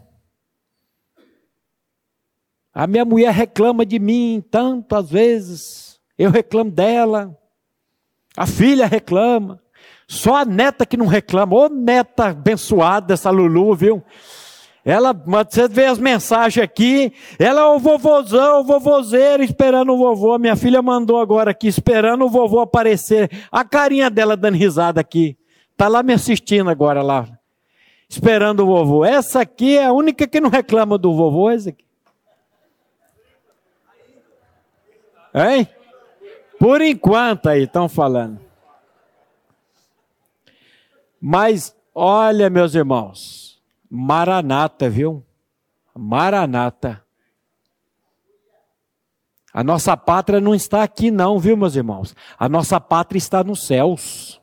[2.74, 6.02] A minha mulher reclama de mim tantas vezes.
[6.18, 7.40] Eu reclamo dela.
[8.36, 9.62] A filha reclama.
[10.10, 11.56] Só a neta que não reclama.
[11.56, 14.04] Ô neta abençoada dessa Lulu, viu?
[14.88, 20.40] Ela, você vê as mensagens aqui, ela é o vovôzão, o vovozeiro, esperando o vovô.
[20.40, 23.30] Minha filha mandou agora aqui, esperando o vovô aparecer.
[23.52, 25.38] A carinha dela dando risada aqui.
[25.76, 27.28] Tá lá me assistindo agora lá.
[28.08, 29.04] Esperando o vovô.
[29.04, 31.84] Essa aqui é a única que não reclama do vovô, essa aqui.
[35.36, 35.68] Hein?
[36.58, 38.40] Por enquanto aí estão falando.
[41.20, 43.47] Mas olha, meus irmãos,
[43.90, 45.26] Maranata, viu?
[45.96, 47.04] Maranata.
[49.54, 52.16] A nossa pátria não está aqui, não, viu, meus irmãos?
[52.38, 54.42] A nossa pátria está nos céus.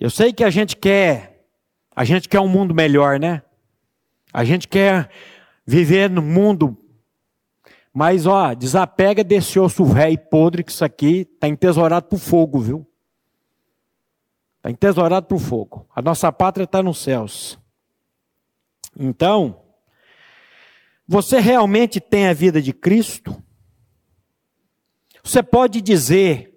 [0.00, 1.46] Eu sei que a gente quer,
[1.94, 3.42] a gente quer um mundo melhor, né?
[4.32, 5.10] A gente quer
[5.66, 6.76] viver no mundo
[7.98, 12.20] mas, ó, desapega desse osso velho e podre, que isso aqui está entesourado para o
[12.20, 12.86] fogo, viu?
[14.68, 15.88] Entesourado para o fogo.
[15.94, 17.58] A nossa pátria está nos céus.
[18.98, 19.62] Então,
[21.06, 23.42] você realmente tem a vida de Cristo?
[25.22, 26.54] Você pode dizer,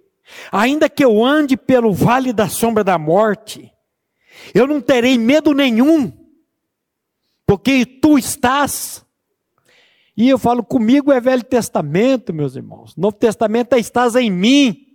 [0.52, 3.72] ainda que eu ande pelo vale da sombra da morte,
[4.54, 6.12] eu não terei medo nenhum,
[7.46, 9.06] porque tu estás
[10.16, 12.96] e eu falo, comigo é Velho Testamento, meus irmãos.
[12.96, 14.91] Novo Testamento é estás em mim.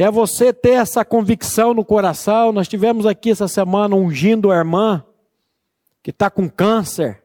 [0.00, 2.52] É você ter essa convicção no coração.
[2.52, 5.04] Nós tivemos aqui essa semana ungindo a irmã
[6.04, 7.20] que está com câncer.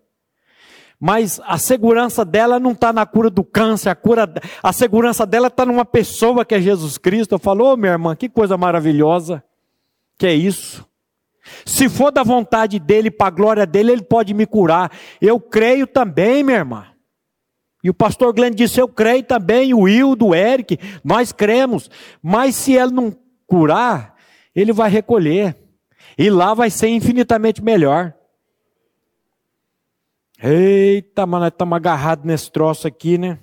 [1.00, 4.34] Mas a segurança dela não está na cura do câncer, a, cura,
[4.64, 7.36] a segurança dela está numa pessoa que é Jesus Cristo.
[7.36, 9.44] Eu falo, oh, minha irmã, que coisa maravilhosa.
[10.18, 10.84] Que é isso?
[11.64, 14.92] Se for da vontade dele, para a glória dele, ele pode me curar.
[15.22, 16.88] Eu creio também, minha irmã.
[17.84, 21.90] E o pastor Glenn disse: Eu creio também, o Will, do Eric, nós cremos.
[22.22, 23.16] Mas se ele não
[23.46, 24.16] curar,
[24.56, 25.58] ele vai recolher.
[26.18, 28.14] E lá vai ser infinitamente melhor.
[30.42, 33.40] Eita, mano, nós estamos agarrados nesse troço aqui, né?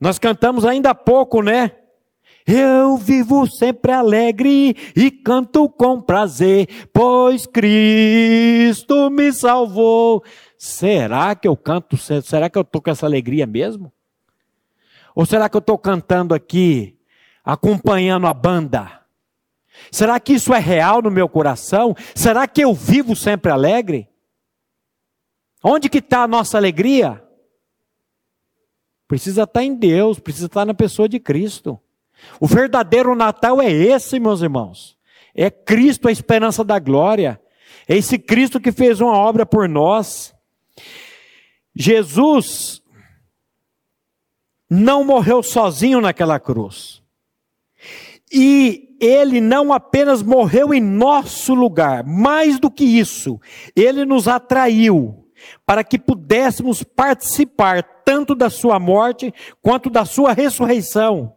[0.00, 1.72] Nós cantamos ainda há pouco, né?
[2.46, 10.22] Eu vivo sempre alegre e canto com prazer, pois Cristo me salvou.
[10.64, 11.94] Será que eu canto?
[11.98, 13.92] Será que eu estou com essa alegria mesmo?
[15.14, 16.98] Ou será que eu estou cantando aqui,
[17.44, 19.02] acompanhando a banda?
[19.92, 21.94] Será que isso é real no meu coração?
[22.14, 24.08] Será que eu vivo sempre alegre?
[25.62, 27.22] Onde que está a nossa alegria?
[29.06, 31.78] Precisa estar tá em Deus, precisa estar tá na pessoa de Cristo.
[32.40, 34.96] O verdadeiro Natal é esse, meus irmãos.
[35.34, 37.38] É Cristo a esperança da glória.
[37.86, 40.33] É esse Cristo que fez uma obra por nós.
[41.74, 42.82] Jesus
[44.70, 47.02] não morreu sozinho naquela cruz.
[48.32, 53.40] E ele não apenas morreu em nosso lugar, mais do que isso,
[53.76, 55.28] ele nos atraiu
[55.66, 61.36] para que pudéssemos participar tanto da sua morte quanto da sua ressurreição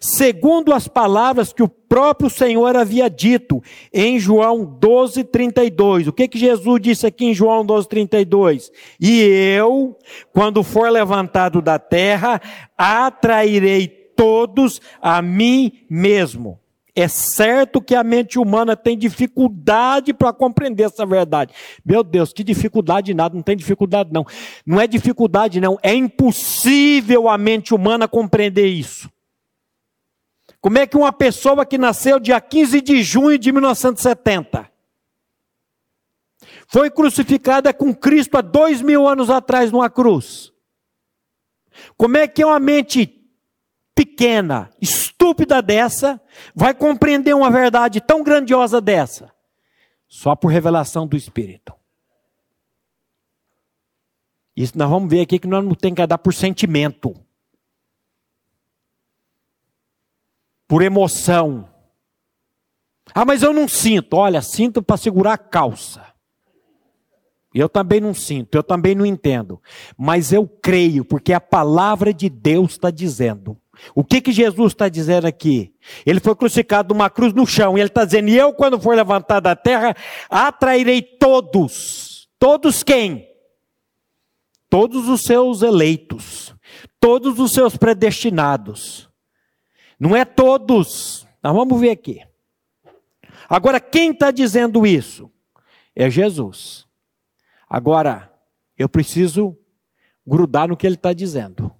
[0.00, 3.62] segundo as palavras que o próprio Senhor havia dito
[3.92, 6.08] em João 12, 32.
[6.08, 8.70] O que, que Jesus disse aqui em João 12, 32?
[9.00, 9.96] E eu,
[10.32, 12.40] quando for levantado da terra,
[12.76, 16.58] atrairei todos a mim mesmo.
[16.98, 21.54] É certo que a mente humana tem dificuldade para compreender essa verdade.
[21.84, 24.26] Meu Deus, que dificuldade nada, não tem dificuldade não.
[24.66, 29.08] Não é dificuldade não, é impossível a mente humana compreender isso.
[30.60, 34.70] Como é que uma pessoa que nasceu dia 15 de junho de 1970
[36.66, 40.52] foi crucificada com Cristo há dois mil anos atrás numa cruz?
[41.96, 43.14] Como é que uma mente
[43.94, 46.20] pequena, estúpida dessa,
[46.54, 49.32] vai compreender uma verdade tão grandiosa dessa?
[50.08, 51.72] Só por revelação do Espírito.
[54.56, 57.14] Isso nós vamos ver aqui que nós não tem que dar por sentimento.
[60.68, 61.68] Por emoção.
[63.14, 64.14] Ah, mas eu não sinto.
[64.14, 66.06] Olha, sinto para segurar a calça.
[67.54, 69.60] Eu também não sinto, eu também não entendo.
[69.96, 73.56] Mas eu creio, porque a palavra de Deus está dizendo.
[73.94, 75.72] O que, que Jesus está dizendo aqui?
[76.04, 78.94] Ele foi crucificado numa cruz no chão, e ele está dizendo: E eu, quando for
[78.94, 79.96] levantado da terra,
[80.28, 82.28] atrairei todos.
[82.38, 83.26] Todos quem?
[84.68, 86.54] Todos os seus eleitos,
[87.00, 89.07] todos os seus predestinados.
[89.98, 91.26] Não é todos.
[91.42, 92.22] Nós vamos ver aqui.
[93.48, 95.30] Agora, quem está dizendo isso?
[95.94, 96.86] É Jesus.
[97.68, 98.32] Agora,
[98.76, 99.58] eu preciso
[100.26, 101.74] grudar no que ele está dizendo.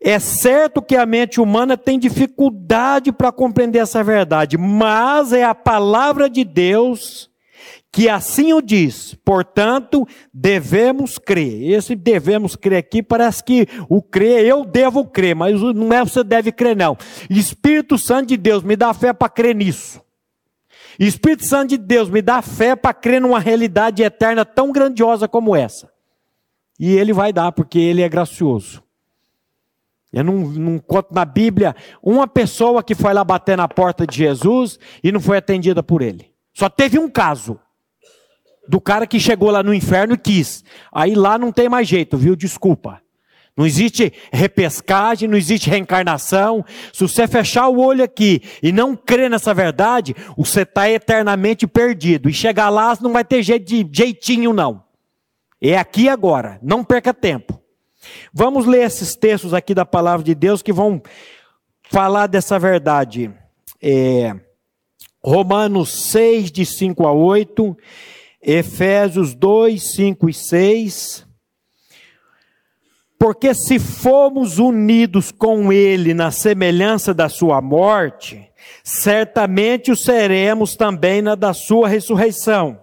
[0.00, 5.54] É certo que a mente humana tem dificuldade para compreender essa verdade, mas é a
[5.54, 7.31] palavra de Deus
[7.92, 11.70] que assim o diz, portanto, devemos crer.
[11.72, 16.24] Esse devemos crer aqui parece que o crer, eu devo crer, mas não é você
[16.24, 16.96] deve crer, não.
[17.28, 20.00] Espírito Santo de Deus, me dá fé para crer nisso.
[20.98, 25.54] Espírito Santo de Deus, me dá fé para crer numa realidade eterna tão grandiosa como
[25.54, 25.92] essa.
[26.80, 28.82] E Ele vai dar, porque Ele é gracioso.
[30.10, 34.16] Eu não, não conto na Bíblia uma pessoa que foi lá bater na porta de
[34.16, 36.32] Jesus e não foi atendida por Ele.
[36.54, 37.60] Só teve um caso
[38.68, 40.64] do cara que chegou lá no inferno e quis.
[40.92, 42.36] Aí lá não tem mais jeito, viu?
[42.36, 43.00] Desculpa.
[43.54, 46.64] Não existe repescagem, não existe reencarnação.
[46.92, 52.30] Se você fechar o olho aqui e não crer nessa verdade, você está eternamente perdido.
[52.30, 54.82] E chegar lá não vai ter jeito de jeitinho, não.
[55.60, 56.58] É aqui agora.
[56.62, 57.60] Não perca tempo.
[58.32, 61.02] Vamos ler esses textos aqui da palavra de Deus que vão
[61.90, 63.30] falar dessa verdade.
[63.80, 64.34] É,
[65.22, 67.76] Romanos 6, de 5 a 8
[68.42, 71.26] Efésios 2, 5 e 6.
[73.18, 78.50] Porque se formos unidos com Ele na semelhança da Sua morte,
[78.82, 82.81] certamente o seremos também na da Sua ressurreição.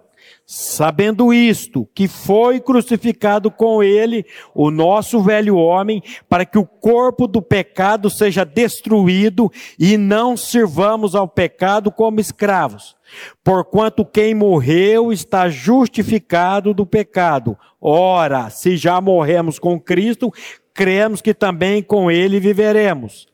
[0.52, 7.28] Sabendo isto, que foi crucificado com ele o nosso velho homem, para que o corpo
[7.28, 9.48] do pecado seja destruído
[9.78, 12.96] e não sirvamos ao pecado como escravos.
[13.44, 17.56] Porquanto quem morreu está justificado do pecado.
[17.80, 20.32] Ora, se já morremos com Cristo,
[20.74, 23.28] cremos que também com ele viveremos.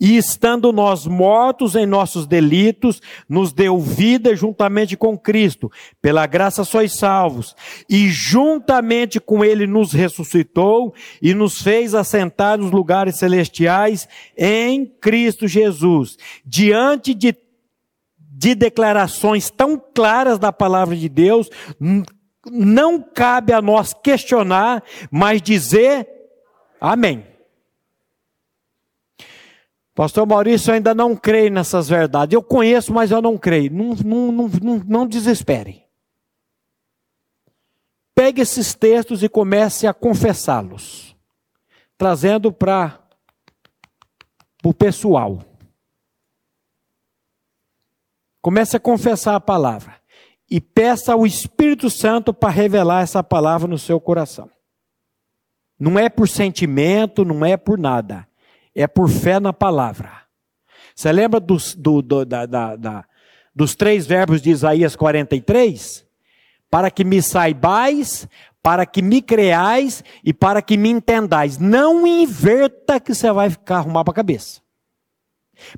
[0.00, 5.70] E estando nós mortos em nossos delitos, nos deu vida juntamente com Cristo.
[6.00, 7.54] Pela graça sois salvos.
[7.88, 15.46] E juntamente com Ele nos ressuscitou e nos fez assentar nos lugares celestiais em Cristo
[15.48, 16.16] Jesus.
[16.44, 17.34] Diante de,
[18.18, 21.48] de declarações tão claras da palavra de Deus,
[22.50, 26.08] não cabe a nós questionar, mas dizer
[26.80, 27.31] amém.
[29.94, 32.32] Pastor Maurício, eu ainda não creio nessas verdades.
[32.32, 33.70] Eu conheço, mas eu não creio.
[33.70, 35.84] Não, não, não, não, não desespere.
[38.14, 41.14] Pegue esses textos e comece a confessá-los,
[41.98, 42.98] trazendo para
[44.64, 45.40] o pessoal.
[48.40, 49.96] Comece a confessar a palavra
[50.50, 54.50] e peça ao Espírito Santo para revelar essa palavra no seu coração.
[55.78, 58.26] Não é por sentimento, não é por nada
[58.74, 60.22] é por fé na palavra.
[60.94, 63.04] Você lembra dos, do, do, da, da, da,
[63.54, 66.06] dos três verbos de Isaías 43?
[66.70, 68.28] Para que me saibais,
[68.62, 71.58] para que me creais e para que me entendais.
[71.58, 74.60] Não inverta que você vai ficar arrumar para a cabeça.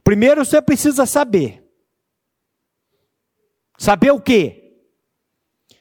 [0.02, 1.62] Primeiro você precisa saber.
[3.76, 4.60] Saber o quê?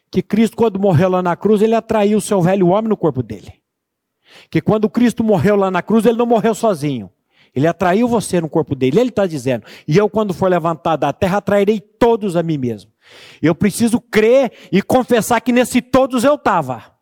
[0.10, 3.24] Que Cristo, quando morreu lá na cruz, ele atraiu o seu velho homem no corpo
[3.24, 3.63] dele
[4.50, 7.12] que quando Cristo morreu lá na cruz, ele não morreu sozinho.
[7.56, 9.00] Ele atraiu você no corpo dele.
[9.00, 12.92] Ele está dizendo: E eu, quando for levantado da terra, atrairei todos a mim mesmo.
[13.42, 16.94] Eu preciso crer e confessar que nesse todos eu estava.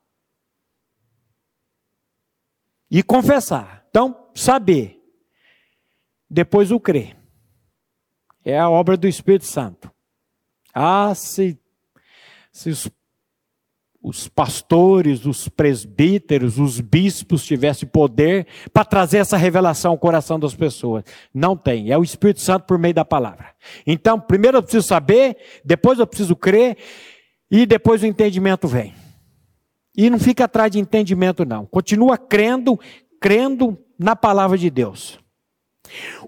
[2.89, 3.85] E confessar.
[3.89, 5.01] Então, saber.
[6.29, 7.15] Depois o crer.
[8.43, 9.91] É a obra do Espírito Santo.
[10.73, 11.57] Ah, se,
[12.51, 12.89] se os
[14.03, 20.55] os pastores, os presbíteros, os bispos tivessem poder para trazer essa revelação ao coração das
[20.55, 21.03] pessoas.
[21.33, 23.53] Não tem, é o Espírito Santo por meio da palavra.
[23.85, 26.77] Então, primeiro eu preciso saber, depois eu preciso crer,
[27.49, 28.93] e depois o entendimento vem.
[29.95, 31.65] E não fica atrás de entendimento, não.
[31.65, 32.79] Continua crendo,
[33.19, 35.19] crendo na palavra de Deus.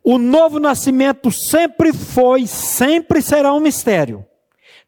[0.03, 4.25] O novo nascimento sempre foi, sempre será um mistério.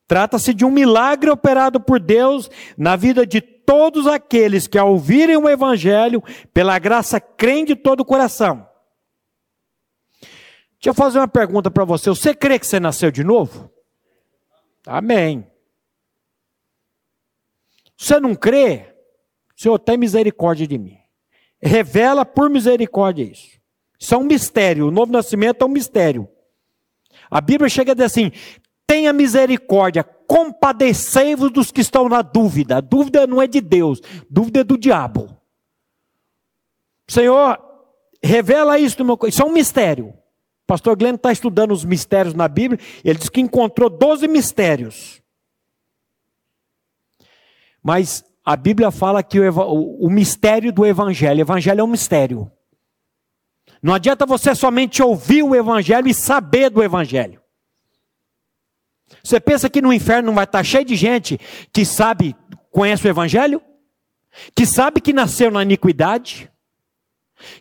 [0.08, 5.38] Trata-se de um milagre operado por Deus na vida de todos aqueles que, ao ouvirem
[5.38, 8.68] o Evangelho, pela graça, creem de todo o coração.
[10.74, 12.10] Deixa eu fazer uma pergunta para você.
[12.10, 13.72] Você crê que você nasceu de novo?
[14.86, 15.47] Amém.
[17.97, 18.93] Você não crê?
[19.56, 20.99] Senhor, tem misericórdia de mim.
[21.60, 23.60] Revela por misericórdia isso.
[23.99, 24.88] Isso é um mistério.
[24.88, 26.30] O novo nascimento é um mistério.
[27.32, 28.32] A Bíblia chega a dizer assim:
[28.88, 32.77] tenha misericórdia, compadecei-vos dos que estão na dúvida.
[32.77, 35.36] A dúvida não é de Deus, dúvida é do diabo.
[37.07, 37.59] Senhor,
[38.23, 39.36] revela isso no meu coração.
[39.36, 40.07] Isso é um mistério.
[40.07, 45.21] O pastor Glenn está estudando os mistérios na Bíblia, ele diz que encontrou 12 mistérios.
[47.83, 52.51] Mas a Bíblia fala que o, o, mistério do Evangelho, o Evangelho é um mistério.
[53.81, 57.45] Não adianta você somente ouvir o Evangelho e saber do Evangelho.
[59.24, 61.39] Você pensa que no inferno não vai estar cheio de gente
[61.72, 62.36] que sabe,
[62.72, 63.62] conhece o Evangelho?
[64.56, 66.51] Que sabe que nasceu na iniquidade?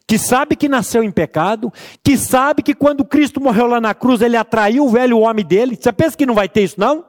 [0.06, 1.72] Que sabe que nasceu em pecado?
[2.02, 5.76] Que sabe que quando Cristo morreu lá na cruz, ele atraiu o velho homem dele?
[5.76, 7.04] Você pensa que não vai ter isso, não?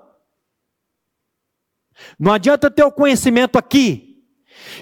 [2.20, 4.24] Não adianta ter o conhecimento aqui.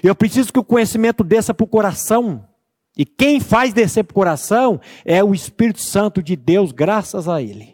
[0.02, 2.48] Eu preciso que o conhecimento desça para o coração.
[2.96, 7.42] E quem faz descer para o coração é o Espírito Santo de Deus, graças a
[7.42, 7.73] Ele.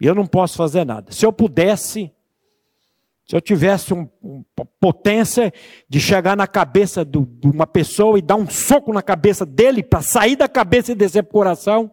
[0.00, 1.10] E eu não posso fazer nada.
[1.12, 2.12] Se eu pudesse,
[3.26, 4.44] se eu tivesse uma um,
[4.78, 5.52] potência
[5.88, 9.82] de chegar na cabeça do, de uma pessoa e dar um soco na cabeça dele
[9.82, 11.90] para sair da cabeça e descer para o coração,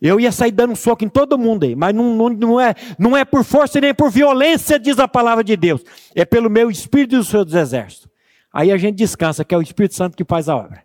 [0.00, 1.74] eu ia sair dando um soco em todo mundo aí.
[1.74, 5.42] Mas não, não, não, é, não é por força nem por violência, diz a palavra
[5.42, 5.82] de Deus.
[6.14, 8.08] É pelo meu Espírito do Senhor dos Exércitos.
[8.52, 10.84] Aí a gente descansa, que é o Espírito Santo que faz a obra.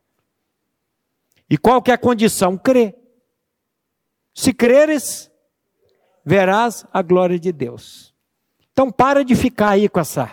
[1.50, 2.58] E qual que é a condição?
[2.58, 2.96] Crer.
[4.34, 5.30] Se creres,
[6.30, 8.14] verás a glória de Deus.
[8.72, 10.30] Então para de ficar aí com essa.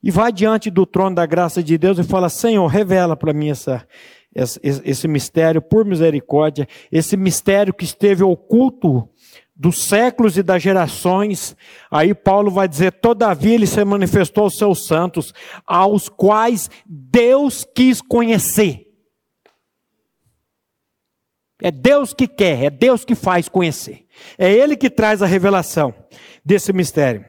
[0.00, 3.50] E vai diante do trono da graça de Deus e fala: Senhor, revela para mim
[3.50, 3.84] essa,
[4.32, 9.08] esse, esse mistério, por misericórdia, esse mistério que esteve oculto
[9.56, 11.56] dos séculos e das gerações.
[11.90, 15.34] Aí Paulo vai dizer: todavia ele se manifestou aos seus santos,
[15.66, 18.87] aos quais Deus quis conhecer.
[21.60, 24.06] É Deus que quer, é Deus que faz conhecer.
[24.36, 25.94] É Ele que traz a revelação
[26.44, 27.24] desse mistério.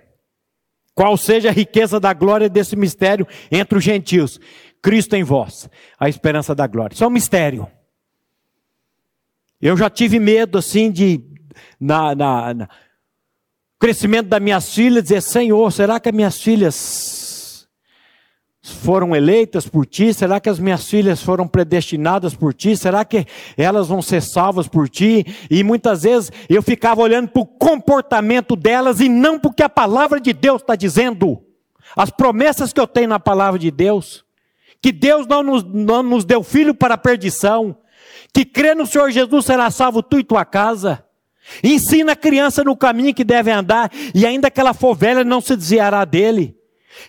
[0.94, 4.40] Qual seja a riqueza da glória desse mistério entre os gentios?
[4.82, 5.70] Cristo em vós,
[6.00, 6.94] a esperança da glória.
[6.94, 7.68] Isso é um mistério.
[9.62, 11.22] Eu já tive medo assim de
[11.80, 12.70] na, na, na
[13.80, 16.76] crescimento das minhas filhas, dizer, Senhor, será que as minhas filhas
[18.70, 20.14] foram eleitas por ti?
[20.14, 22.76] Será que as minhas filhas foram predestinadas por ti?
[22.76, 23.26] Será que
[23.58, 25.26] elas vão ser salvas por ti?
[25.50, 30.20] E muitas vezes eu ficava olhando para o comportamento delas e não porque a palavra
[30.20, 31.42] de Deus está dizendo.
[31.96, 34.24] As promessas que eu tenho na palavra de Deus.
[34.82, 37.78] Que Deus não nos, não nos deu filho para a perdição.
[38.34, 41.04] Que crê no Senhor Jesus será salvo tu e tua casa.
[41.64, 45.42] Ensina a criança no caminho que deve andar, e ainda que ela for velha, não
[45.42, 46.59] se desviará dele.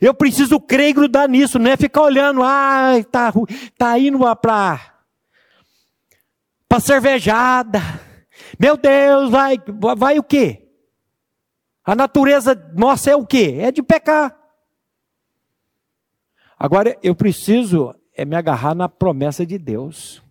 [0.01, 3.33] Eu preciso crer e grudar nisso, não é ficar olhando, ah, tá,
[3.79, 4.81] tá indo para
[6.69, 7.81] para cervejada.
[8.59, 9.57] Meu Deus, vai,
[9.97, 10.69] vai o quê?
[11.85, 13.57] A natureza nossa é o quê?
[13.59, 14.37] É de pecar.
[16.57, 20.23] Agora eu preciso é me agarrar na promessa de Deus.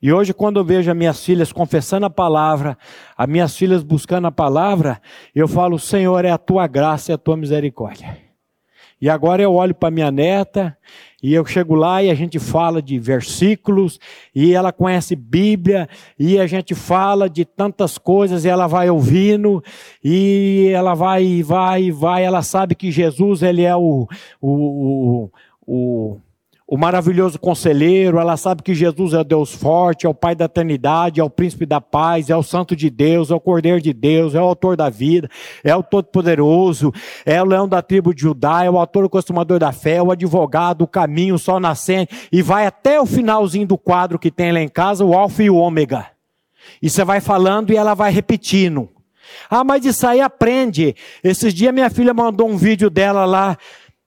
[0.00, 2.78] E hoje, quando eu vejo as minhas filhas confessando a palavra,
[3.16, 5.00] as minhas filhas buscando a palavra,
[5.34, 8.23] eu falo: Senhor, é a tua graça e a tua misericórdia.
[9.04, 10.74] E agora eu olho para minha neta
[11.22, 14.00] e eu chego lá e a gente fala de versículos
[14.34, 15.86] e ela conhece Bíblia
[16.18, 19.62] e a gente fala de tantas coisas e ela vai ouvindo
[20.02, 22.24] e ela vai, vai, vai.
[22.24, 24.08] Ela sabe que Jesus ele é o,
[24.40, 25.30] o, o,
[25.66, 26.20] o
[26.74, 30.46] o maravilhoso conselheiro, ela sabe que Jesus é o Deus forte, é o Pai da
[30.46, 33.92] eternidade, é o príncipe da paz, é o santo de Deus, é o cordeiro de
[33.92, 35.30] Deus, é o autor da vida,
[35.62, 36.92] é o todo-poderoso,
[37.24, 40.10] é o leão da tribo de Judá, é o autor, costumador da fé, é o
[40.10, 44.50] advogado, o caminho, o sol nascente, e vai até o finalzinho do quadro que tem
[44.50, 46.08] lá em casa, o alfa e o ômega.
[46.82, 48.88] E você vai falando e ela vai repetindo.
[49.48, 50.94] Ah, mas isso aí aprende.
[51.22, 53.56] Esses dias minha filha mandou um vídeo dela lá,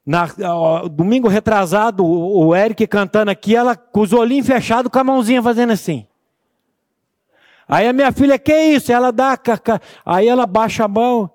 [0.08, 5.04] na, ó, domingo retrasado, o, Eric cantando aqui, ela com os olhinhos fechados, com a
[5.04, 6.08] mãozinha fazendo assim.
[7.68, 8.90] Aí a minha filha, que isso?
[8.90, 9.38] Ela dá,
[10.06, 11.30] aí ela baixa a mão.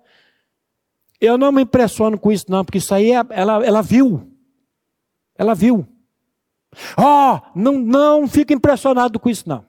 [1.20, 4.26] Eu não me impressiono com isso, não, porque isso aí é, ela, ela viu.
[5.36, 5.86] Ela viu.
[6.96, 9.66] Ó, oh, não, não fica impressionado com isso, não.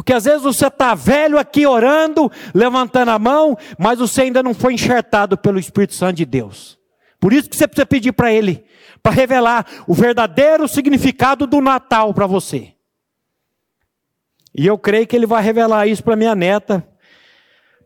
[0.00, 4.54] Porque às vezes você está velho aqui orando, levantando a mão, mas você ainda não
[4.54, 6.78] foi enxertado pelo Espírito Santo de Deus.
[7.20, 8.64] Por isso que você precisa pedir para Ele,
[9.02, 12.72] para revelar o verdadeiro significado do Natal para você.
[14.54, 16.82] E eu creio que Ele vai revelar isso para minha neta,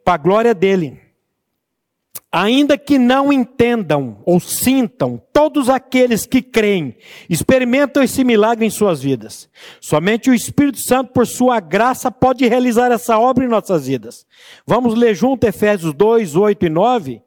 [0.04, 1.03] para a glória dele
[2.30, 6.96] ainda que não entendam ou sintam, todos aqueles que creem,
[7.30, 9.48] experimentam esse milagre em suas vidas.
[9.80, 14.26] Somente o Espírito Santo, por sua graça, pode realizar essa obra em nossas vidas.
[14.66, 17.22] Vamos ler junto Efésios 2, 8 e 9?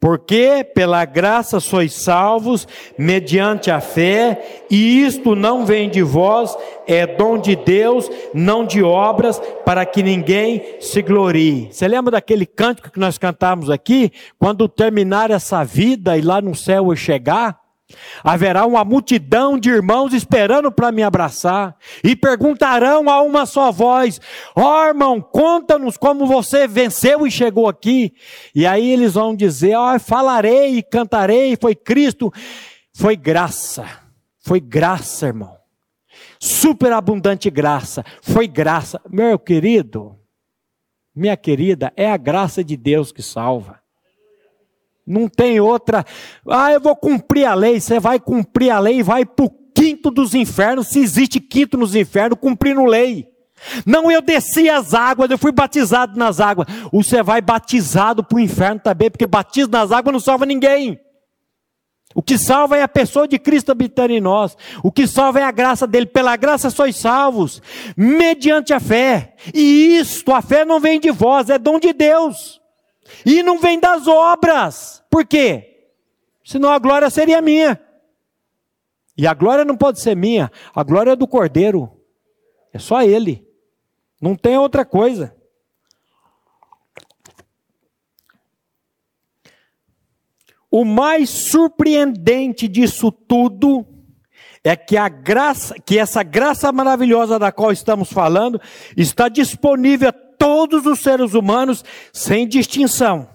[0.00, 7.04] Porque pela graça sois salvos, mediante a fé, e isto não vem de vós, é
[7.04, 11.68] dom de Deus, não de obras, para que ninguém se glorie.
[11.72, 14.12] Você lembra daquele cântico que nós cantamos aqui?
[14.38, 17.67] Quando terminar essa vida e lá no céu eu chegar?
[18.22, 21.74] Haverá uma multidão de irmãos esperando para me abraçar
[22.04, 24.20] e perguntarão a uma só voz:
[24.54, 28.12] Ó oh, irmão, conta-nos como você venceu e chegou aqui.
[28.54, 32.30] E aí eles vão dizer: Ó, oh, falarei e cantarei, foi Cristo.
[32.94, 33.86] Foi graça,
[34.40, 35.56] foi graça, irmão.
[36.40, 39.00] Superabundante graça, foi graça.
[39.08, 40.18] Meu querido,
[41.14, 43.80] minha querida, é a graça de Deus que salva.
[45.08, 46.04] Não tem outra.
[46.46, 47.80] Ah, eu vou cumprir a lei.
[47.80, 51.78] Você vai cumprir a lei e vai para o quinto dos infernos, se existe quinto
[51.78, 53.28] nos infernos, cumprindo lei.
[53.86, 56.66] Não, eu desci as águas, eu fui batizado nas águas.
[56.92, 60.98] Você vai batizado para o inferno também, porque batismo nas águas não salva ninguém.
[62.14, 64.56] O que salva é a pessoa de Cristo habitando em nós.
[64.82, 66.06] O que salva é a graça dele.
[66.06, 67.62] Pela graça sois salvos,
[67.96, 69.34] mediante a fé.
[69.54, 72.57] E isto, a fé não vem de vós, é dom de Deus.
[73.24, 75.02] E não vem das obras.
[75.10, 75.90] Por quê?
[76.44, 77.80] Senão a glória seria minha.
[79.16, 81.90] E a glória não pode ser minha, a glória é do Cordeiro.
[82.72, 83.44] É só Ele.
[84.20, 85.34] Não tem outra coisa.
[90.70, 93.86] O mais surpreendente disso tudo
[94.62, 98.60] é que a graça, que essa graça maravilhosa da qual estamos falando
[98.96, 103.28] está disponível a todos os seres humanos sem distinção.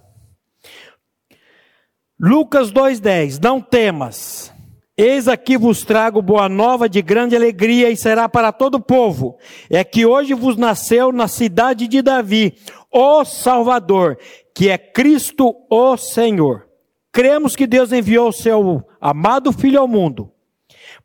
[2.20, 4.51] Lucas 2:10 Não temas.
[4.95, 9.38] Eis aqui vos trago boa nova de grande alegria e será para todo o povo.
[9.70, 12.56] É que hoje vos nasceu na cidade de Davi
[12.91, 14.18] o Salvador,
[14.54, 16.68] que é Cristo o Senhor.
[17.12, 20.32] Cremos que Deus enviou o seu amado Filho ao mundo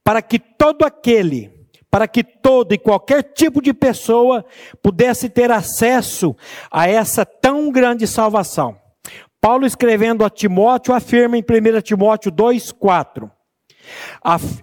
[0.09, 1.51] para que todo aquele,
[1.91, 4.45] para que todo e qualquer tipo de pessoa
[4.83, 6.37] pudesse ter acesso
[6.71, 8.77] a essa tão grande salvação.
[9.41, 13.31] Paulo escrevendo a Timóteo afirma em 1 Timóteo 2,4: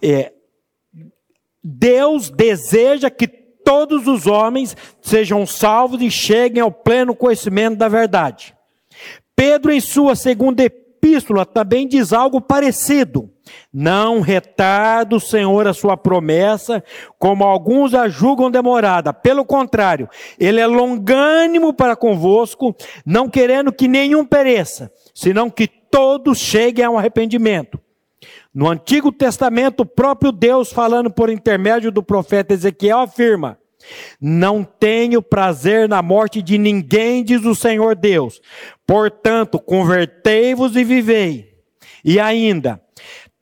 [0.01, 0.33] é,
[1.63, 8.55] Deus deseja que todos os homens sejam salvos e cheguem ao pleno conhecimento da verdade.
[9.35, 13.34] Pedro, em sua segunda epístola, também diz algo parecido.
[13.73, 16.83] Não retarda o Senhor a sua promessa,
[17.19, 19.13] como alguns a julgam demorada.
[19.13, 22.75] Pelo contrário, ele é longânimo para convosco,
[23.05, 27.79] não querendo que nenhum pereça, senão que todos cheguem ao arrependimento.
[28.53, 33.59] No Antigo Testamento, o próprio Deus, falando por intermédio do profeta Ezequiel, afirma:
[34.19, 38.41] Não tenho prazer na morte de ninguém, diz o Senhor Deus.
[38.87, 41.53] Portanto, convertei-vos e vivei.
[42.03, 42.79] E ainda,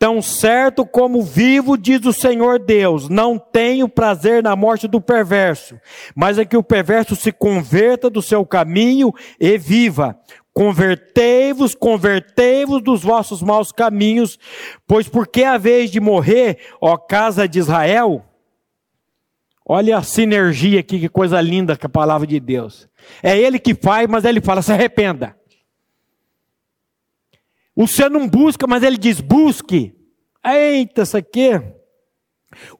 [0.04, 5.80] Tão certo como vivo, diz o Senhor Deus, não tenho prazer na morte do perverso,
[6.14, 10.20] mas é que o perverso se converta do seu caminho e viva.
[10.54, 14.38] Convertei-vos, convertei-vos dos vossos maus caminhos,
[14.86, 18.26] pois porque a vez de morrer, ó casa de Israel,
[19.66, 22.90] olha a sinergia aqui, que coisa linda com a palavra de Deus.
[23.24, 25.34] É ele que faz, mas ele fala: se arrependa.
[27.76, 29.96] O Senhor não busca, mas ele diz: busque.
[30.46, 31.50] Eita, isso aqui.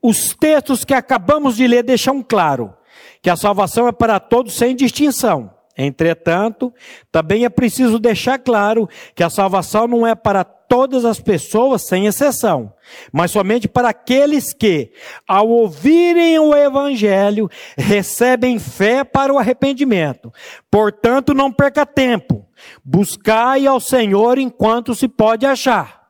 [0.02, 2.74] Os textos que acabamos de ler deixam claro
[3.22, 5.52] que a salvação é para todos sem distinção.
[5.76, 6.72] Entretanto,
[7.12, 12.08] também é preciso deixar claro que a salvação não é para todas as pessoas, sem
[12.08, 12.74] exceção,
[13.12, 14.92] mas somente para aqueles que,
[15.28, 17.48] ao ouvirem o Evangelho,
[17.78, 20.34] recebem fé para o arrependimento.
[20.72, 22.50] Portanto, não perca tempo.
[22.84, 26.10] Buscai ao Senhor enquanto se pode achar.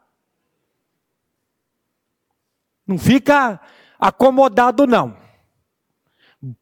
[2.87, 3.59] Não fica
[3.99, 5.17] acomodado, não.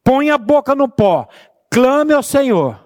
[0.02, 1.28] Põe a boca no pó.
[1.70, 2.81] Clame ao Senhor.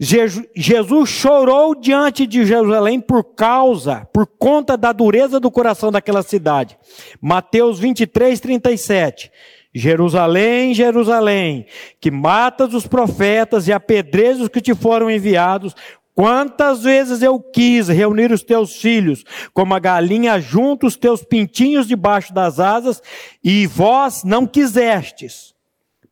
[0.00, 6.78] Jesus chorou diante de Jerusalém por causa, por conta da dureza do coração daquela cidade.
[7.20, 9.30] Mateus 23, 37.
[9.74, 11.66] Jerusalém, Jerusalém,
[12.00, 15.76] que matas os profetas e apedrejas os que te foram enviados,
[16.12, 19.24] Quantas vezes eu quis reunir os teus filhos,
[19.54, 23.02] como a galinha junta os teus pintinhos debaixo das asas,
[23.42, 25.49] e vós não quisestes.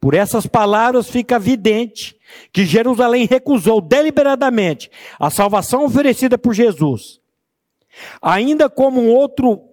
[0.01, 2.17] Por essas palavras fica evidente
[2.53, 7.21] que Jerusalém recusou deliberadamente a salvação oferecida por Jesus.
[8.23, 9.65] Ainda como um outro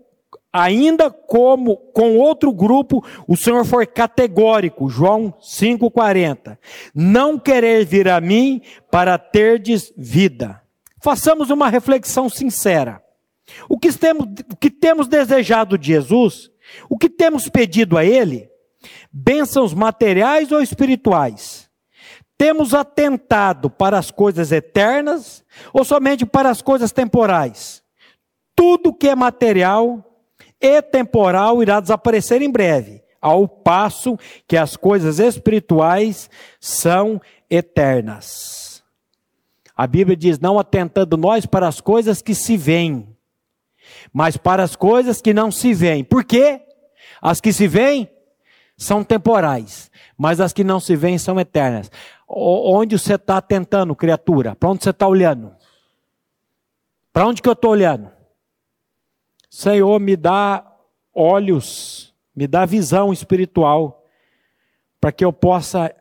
[0.51, 6.57] ainda como com outro grupo, o Senhor foi categórico, João 5:40.
[6.93, 10.61] Não querer vir a mim para terdes vida.
[11.03, 13.03] Façamos uma reflexão sincera.
[13.67, 16.49] O que temos, o que temos desejado de Jesus,
[16.89, 18.49] o que temos pedido a ele,
[19.17, 21.69] bênçãos materiais ou espirituais?
[22.37, 25.41] Temos atentado para as coisas eternas
[25.71, 27.81] ou somente para as coisas temporais?
[28.53, 30.03] Tudo que é material
[30.59, 38.83] e temporal irá desaparecer em breve, ao passo que as coisas espirituais são eternas.
[39.75, 43.15] A Bíblia diz: não atentando nós para as coisas que se veem,
[44.11, 46.03] mas para as coisas que não se veem.
[46.03, 46.61] Por quê?
[47.21, 48.09] As que se veem
[48.77, 51.89] são temporais, mas as que não se veem são eternas.
[52.27, 54.55] Onde você está atentando, criatura?
[54.55, 55.55] Para onde você está olhando?
[57.13, 58.11] Para onde que eu estou olhando?
[59.49, 60.65] Senhor, me dá
[61.13, 64.03] olhos, me dá visão espiritual,
[64.99, 65.95] para que eu possa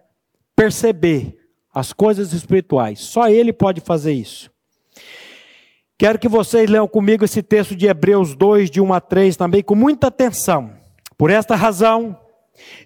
[0.56, 1.38] perceber
[1.72, 3.00] as coisas espirituais.
[3.00, 4.50] Só Ele pode fazer isso.
[5.96, 9.62] Quero que vocês leiam comigo esse texto de Hebreus 2, de 1 a 3, também
[9.62, 10.72] com muita atenção.
[11.16, 12.18] Por esta razão,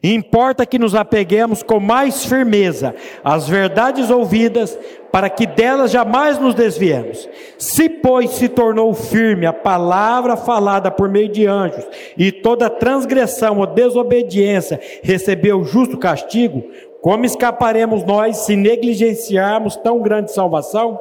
[0.02, 4.78] Importa que nos apeguemos com mais firmeza às verdades ouvidas,
[5.10, 7.28] para que delas jamais nos desviemos.
[7.58, 13.58] Se, pois, se tornou firme a palavra falada por meio de anjos, e toda transgressão
[13.58, 16.62] ou desobediência recebeu justo castigo,
[17.00, 20.98] como escaparemos nós se negligenciarmos tão grande salvação?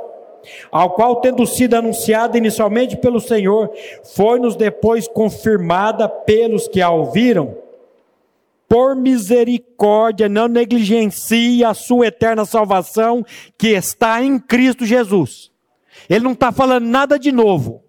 [0.72, 3.70] ao qual, tendo sido anunciada inicialmente pelo Senhor,
[4.16, 7.67] foi-nos depois confirmada pelos que a ouviram,
[8.68, 13.26] por misericórdia, não negligencie a sua eterna salvação
[13.58, 15.52] que está em Cristo Jesus.
[16.10, 17.84] Ele não está falando nada de novo.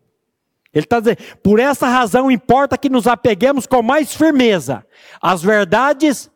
[0.72, 4.87] Ele está dizendo, por essa razão importa que nos apeguemos com mais firmeza
[5.20, 6.31] às verdades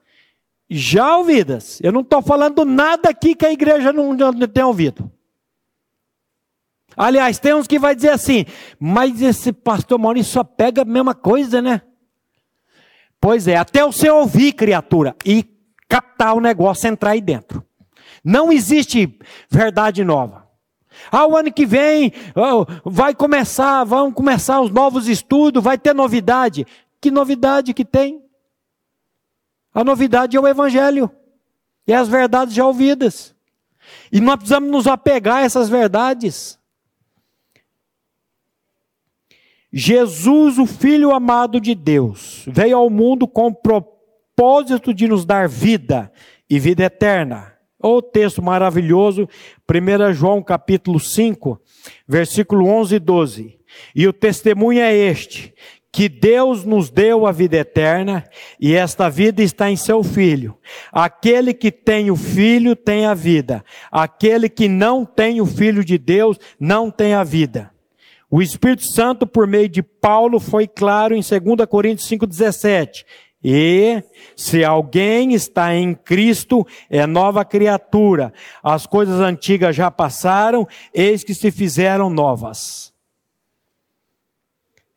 [0.68, 1.80] já ouvidas.
[1.82, 5.10] Eu não estou falando nada aqui que a igreja não, não tem ouvido.
[6.96, 8.44] Aliás, tem uns que vai dizer assim,
[8.78, 11.82] mas esse pastor Maurício só pega a mesma coisa, né?
[13.22, 15.44] Pois é, até você ouvir, criatura, e
[15.88, 17.64] captar o negócio, entrar aí dentro.
[18.24, 19.16] Não existe
[19.48, 20.48] verdade nova.
[21.08, 25.94] Ah, o ano que vem oh, vai começar, vão começar os novos estudos, vai ter
[25.94, 26.66] novidade.
[27.00, 28.24] Que novidade que tem?
[29.72, 31.08] A novidade é o Evangelho,
[31.86, 33.36] e as verdades já ouvidas.
[34.10, 36.58] E nós precisamos nos apegar a essas verdades.
[39.72, 45.48] Jesus, o Filho amado de Deus, veio ao mundo com o propósito de nos dar
[45.48, 46.12] vida
[46.48, 47.54] e vida eterna.
[47.82, 49.26] O texto maravilhoso,
[49.68, 51.58] 1 João capítulo 5,
[52.06, 53.58] versículo 11 e 12.
[53.96, 55.54] E o testemunho é este,
[55.90, 58.24] que Deus nos deu a vida eterna
[58.60, 60.56] e esta vida está em seu Filho.
[60.92, 63.64] Aquele que tem o Filho tem a vida.
[63.90, 67.72] Aquele que não tem o Filho de Deus não tem a vida.
[68.34, 73.04] O Espírito Santo, por meio de Paulo, foi claro em 2 Coríntios 5,17.
[73.44, 74.02] E
[74.34, 78.32] se alguém está em Cristo, é nova criatura.
[78.62, 82.94] As coisas antigas já passaram, eis que se fizeram novas.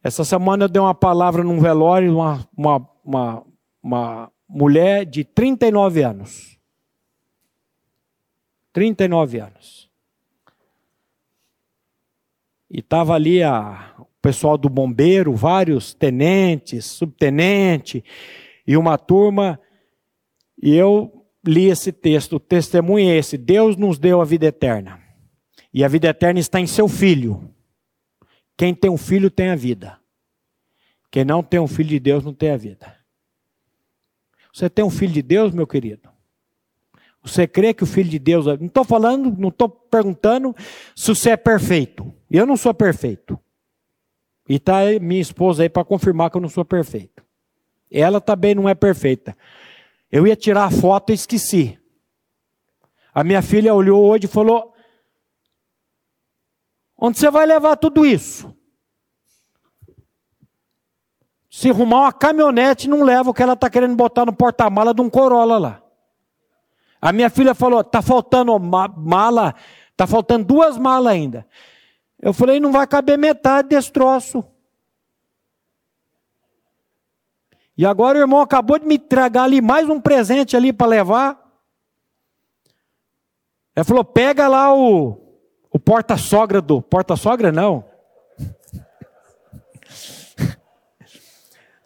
[0.01, 3.43] Essa semana eu dei uma palavra num velório, uma, uma, uma,
[3.83, 6.57] uma mulher de 39 anos.
[8.71, 9.84] 39 anos.
[12.69, 18.03] E estava ali a, o pessoal do bombeiro, vários tenentes, subtenente,
[18.65, 19.59] e uma turma.
[20.61, 24.99] E eu li esse texto, é esse: Deus nos deu a vida eterna.
[25.73, 27.53] E a vida eterna está em seu filho.
[28.57, 29.99] Quem tem um filho tem a vida.
[31.11, 32.95] Quem não tem um filho de Deus não tem a vida.
[34.53, 36.14] Você tem um filho de Deus, meu querido?
[37.25, 38.45] Você crê que o Filho de Deus.
[38.45, 40.55] Não estou falando, não estou perguntando
[40.95, 42.13] se você é perfeito.
[42.29, 43.39] Eu não sou perfeito.
[44.47, 47.23] E está minha esposa aí para confirmar que eu não sou perfeito.
[47.89, 49.35] Ela também não é perfeita.
[50.11, 51.79] Eu ia tirar a foto e esqueci.
[53.11, 54.75] A minha filha olhou hoje e falou:
[56.95, 58.55] Onde você vai levar tudo isso?
[61.49, 65.01] Se arrumar uma caminhonete, não leva o que ela está querendo botar no porta-mala de
[65.01, 65.84] um Corolla lá.
[67.05, 69.53] A minha filha falou: tá faltando mala,
[69.95, 71.45] tá faltando duas malas ainda.
[72.19, 74.43] Eu falei: não vai caber metade desse troço.
[77.77, 81.39] E agora o irmão acabou de me entregar ali mais um presente ali para levar.
[83.75, 85.15] Ele falou: pega lá o,
[85.69, 86.81] o porta-sogra do.
[86.81, 87.85] Porta-sogra não.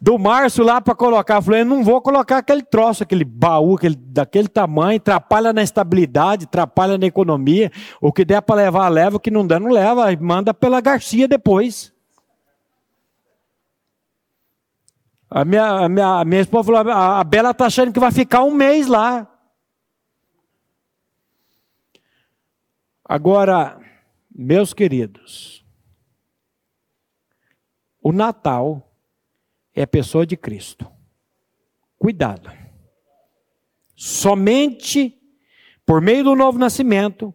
[0.02, 1.36] Do Márcio lá para colocar.
[1.36, 6.46] Eu falei, não vou colocar aquele troço, aquele baú aquele, daquele tamanho, atrapalha na estabilidade,
[6.46, 7.72] atrapalha na economia.
[8.00, 10.06] O que der para levar, leva, o que não der, não leva.
[10.20, 11.94] Manda pela Garcia depois.
[15.30, 18.12] A minha, a minha, a minha esposa falou, a, a Bela está achando que vai
[18.12, 19.28] ficar um mês lá.
[23.06, 23.80] Agora,
[24.34, 25.66] meus queridos,
[28.02, 28.89] o Natal
[29.76, 30.90] é pessoa de Cristo.
[31.98, 32.52] Cuidado.
[33.96, 35.18] Somente
[35.86, 37.34] por meio do novo nascimento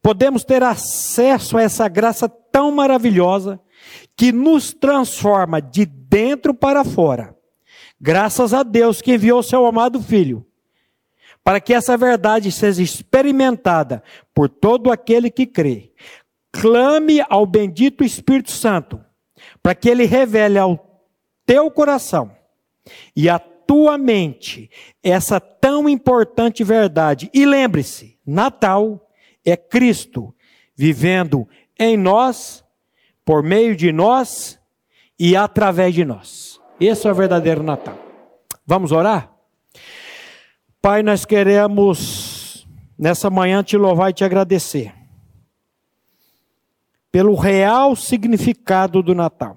[0.00, 3.60] podemos ter acesso a essa graça tão maravilhosa
[4.16, 7.36] que nos transforma de dentro para fora.
[8.00, 10.46] Graças a Deus que enviou seu amado filho,
[11.42, 14.02] para que essa verdade seja experimentada
[14.34, 15.92] por todo aquele que crê.
[16.52, 19.00] Clame ao bendito Espírito Santo,
[19.62, 20.76] para que ele revele ao
[21.46, 22.30] teu coração
[23.14, 24.70] e a tua mente
[25.02, 27.30] essa tão importante verdade.
[27.32, 29.08] E lembre-se: Natal
[29.44, 30.34] é Cristo
[30.74, 32.64] vivendo em nós,
[33.24, 34.58] por meio de nós
[35.18, 36.60] e através de nós.
[36.78, 37.98] Esse é o verdadeiro Natal.
[38.66, 39.32] Vamos orar?
[40.82, 42.66] Pai, nós queremos
[42.98, 44.94] nessa manhã te louvar e te agradecer
[47.10, 49.56] pelo real significado do Natal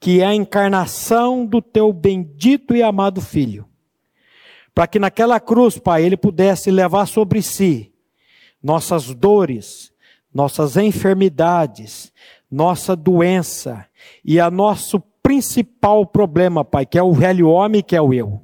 [0.00, 3.66] que é a encarnação do teu bendito e amado Filho.
[4.74, 7.92] Para que naquela cruz, Pai, ele pudesse levar sobre si
[8.62, 9.92] nossas dores,
[10.32, 12.12] nossas enfermidades,
[12.50, 13.86] nossa doença
[14.24, 18.42] e a nosso principal problema, Pai, que é o velho homem, que é o eu.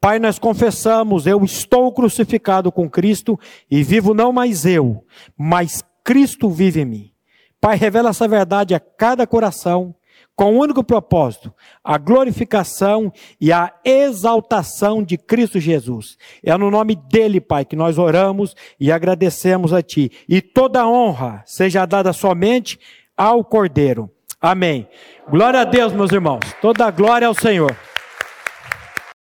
[0.00, 3.38] Pai, nós confessamos, eu estou crucificado com Cristo
[3.70, 5.04] e vivo não mais eu,
[5.36, 7.12] mas Cristo vive em mim.
[7.60, 9.94] Pai, revela essa verdade a cada coração,
[10.36, 13.10] com o um único propósito, a glorificação
[13.40, 16.18] e a exaltação de Cristo Jesus.
[16.44, 20.12] É no nome dele, Pai, que nós oramos e agradecemos a Ti.
[20.28, 22.78] E toda honra seja dada somente
[23.16, 24.10] ao Cordeiro.
[24.38, 24.86] Amém.
[25.28, 26.40] Glória a Deus, meus irmãos.
[26.60, 27.74] Toda glória ao Senhor.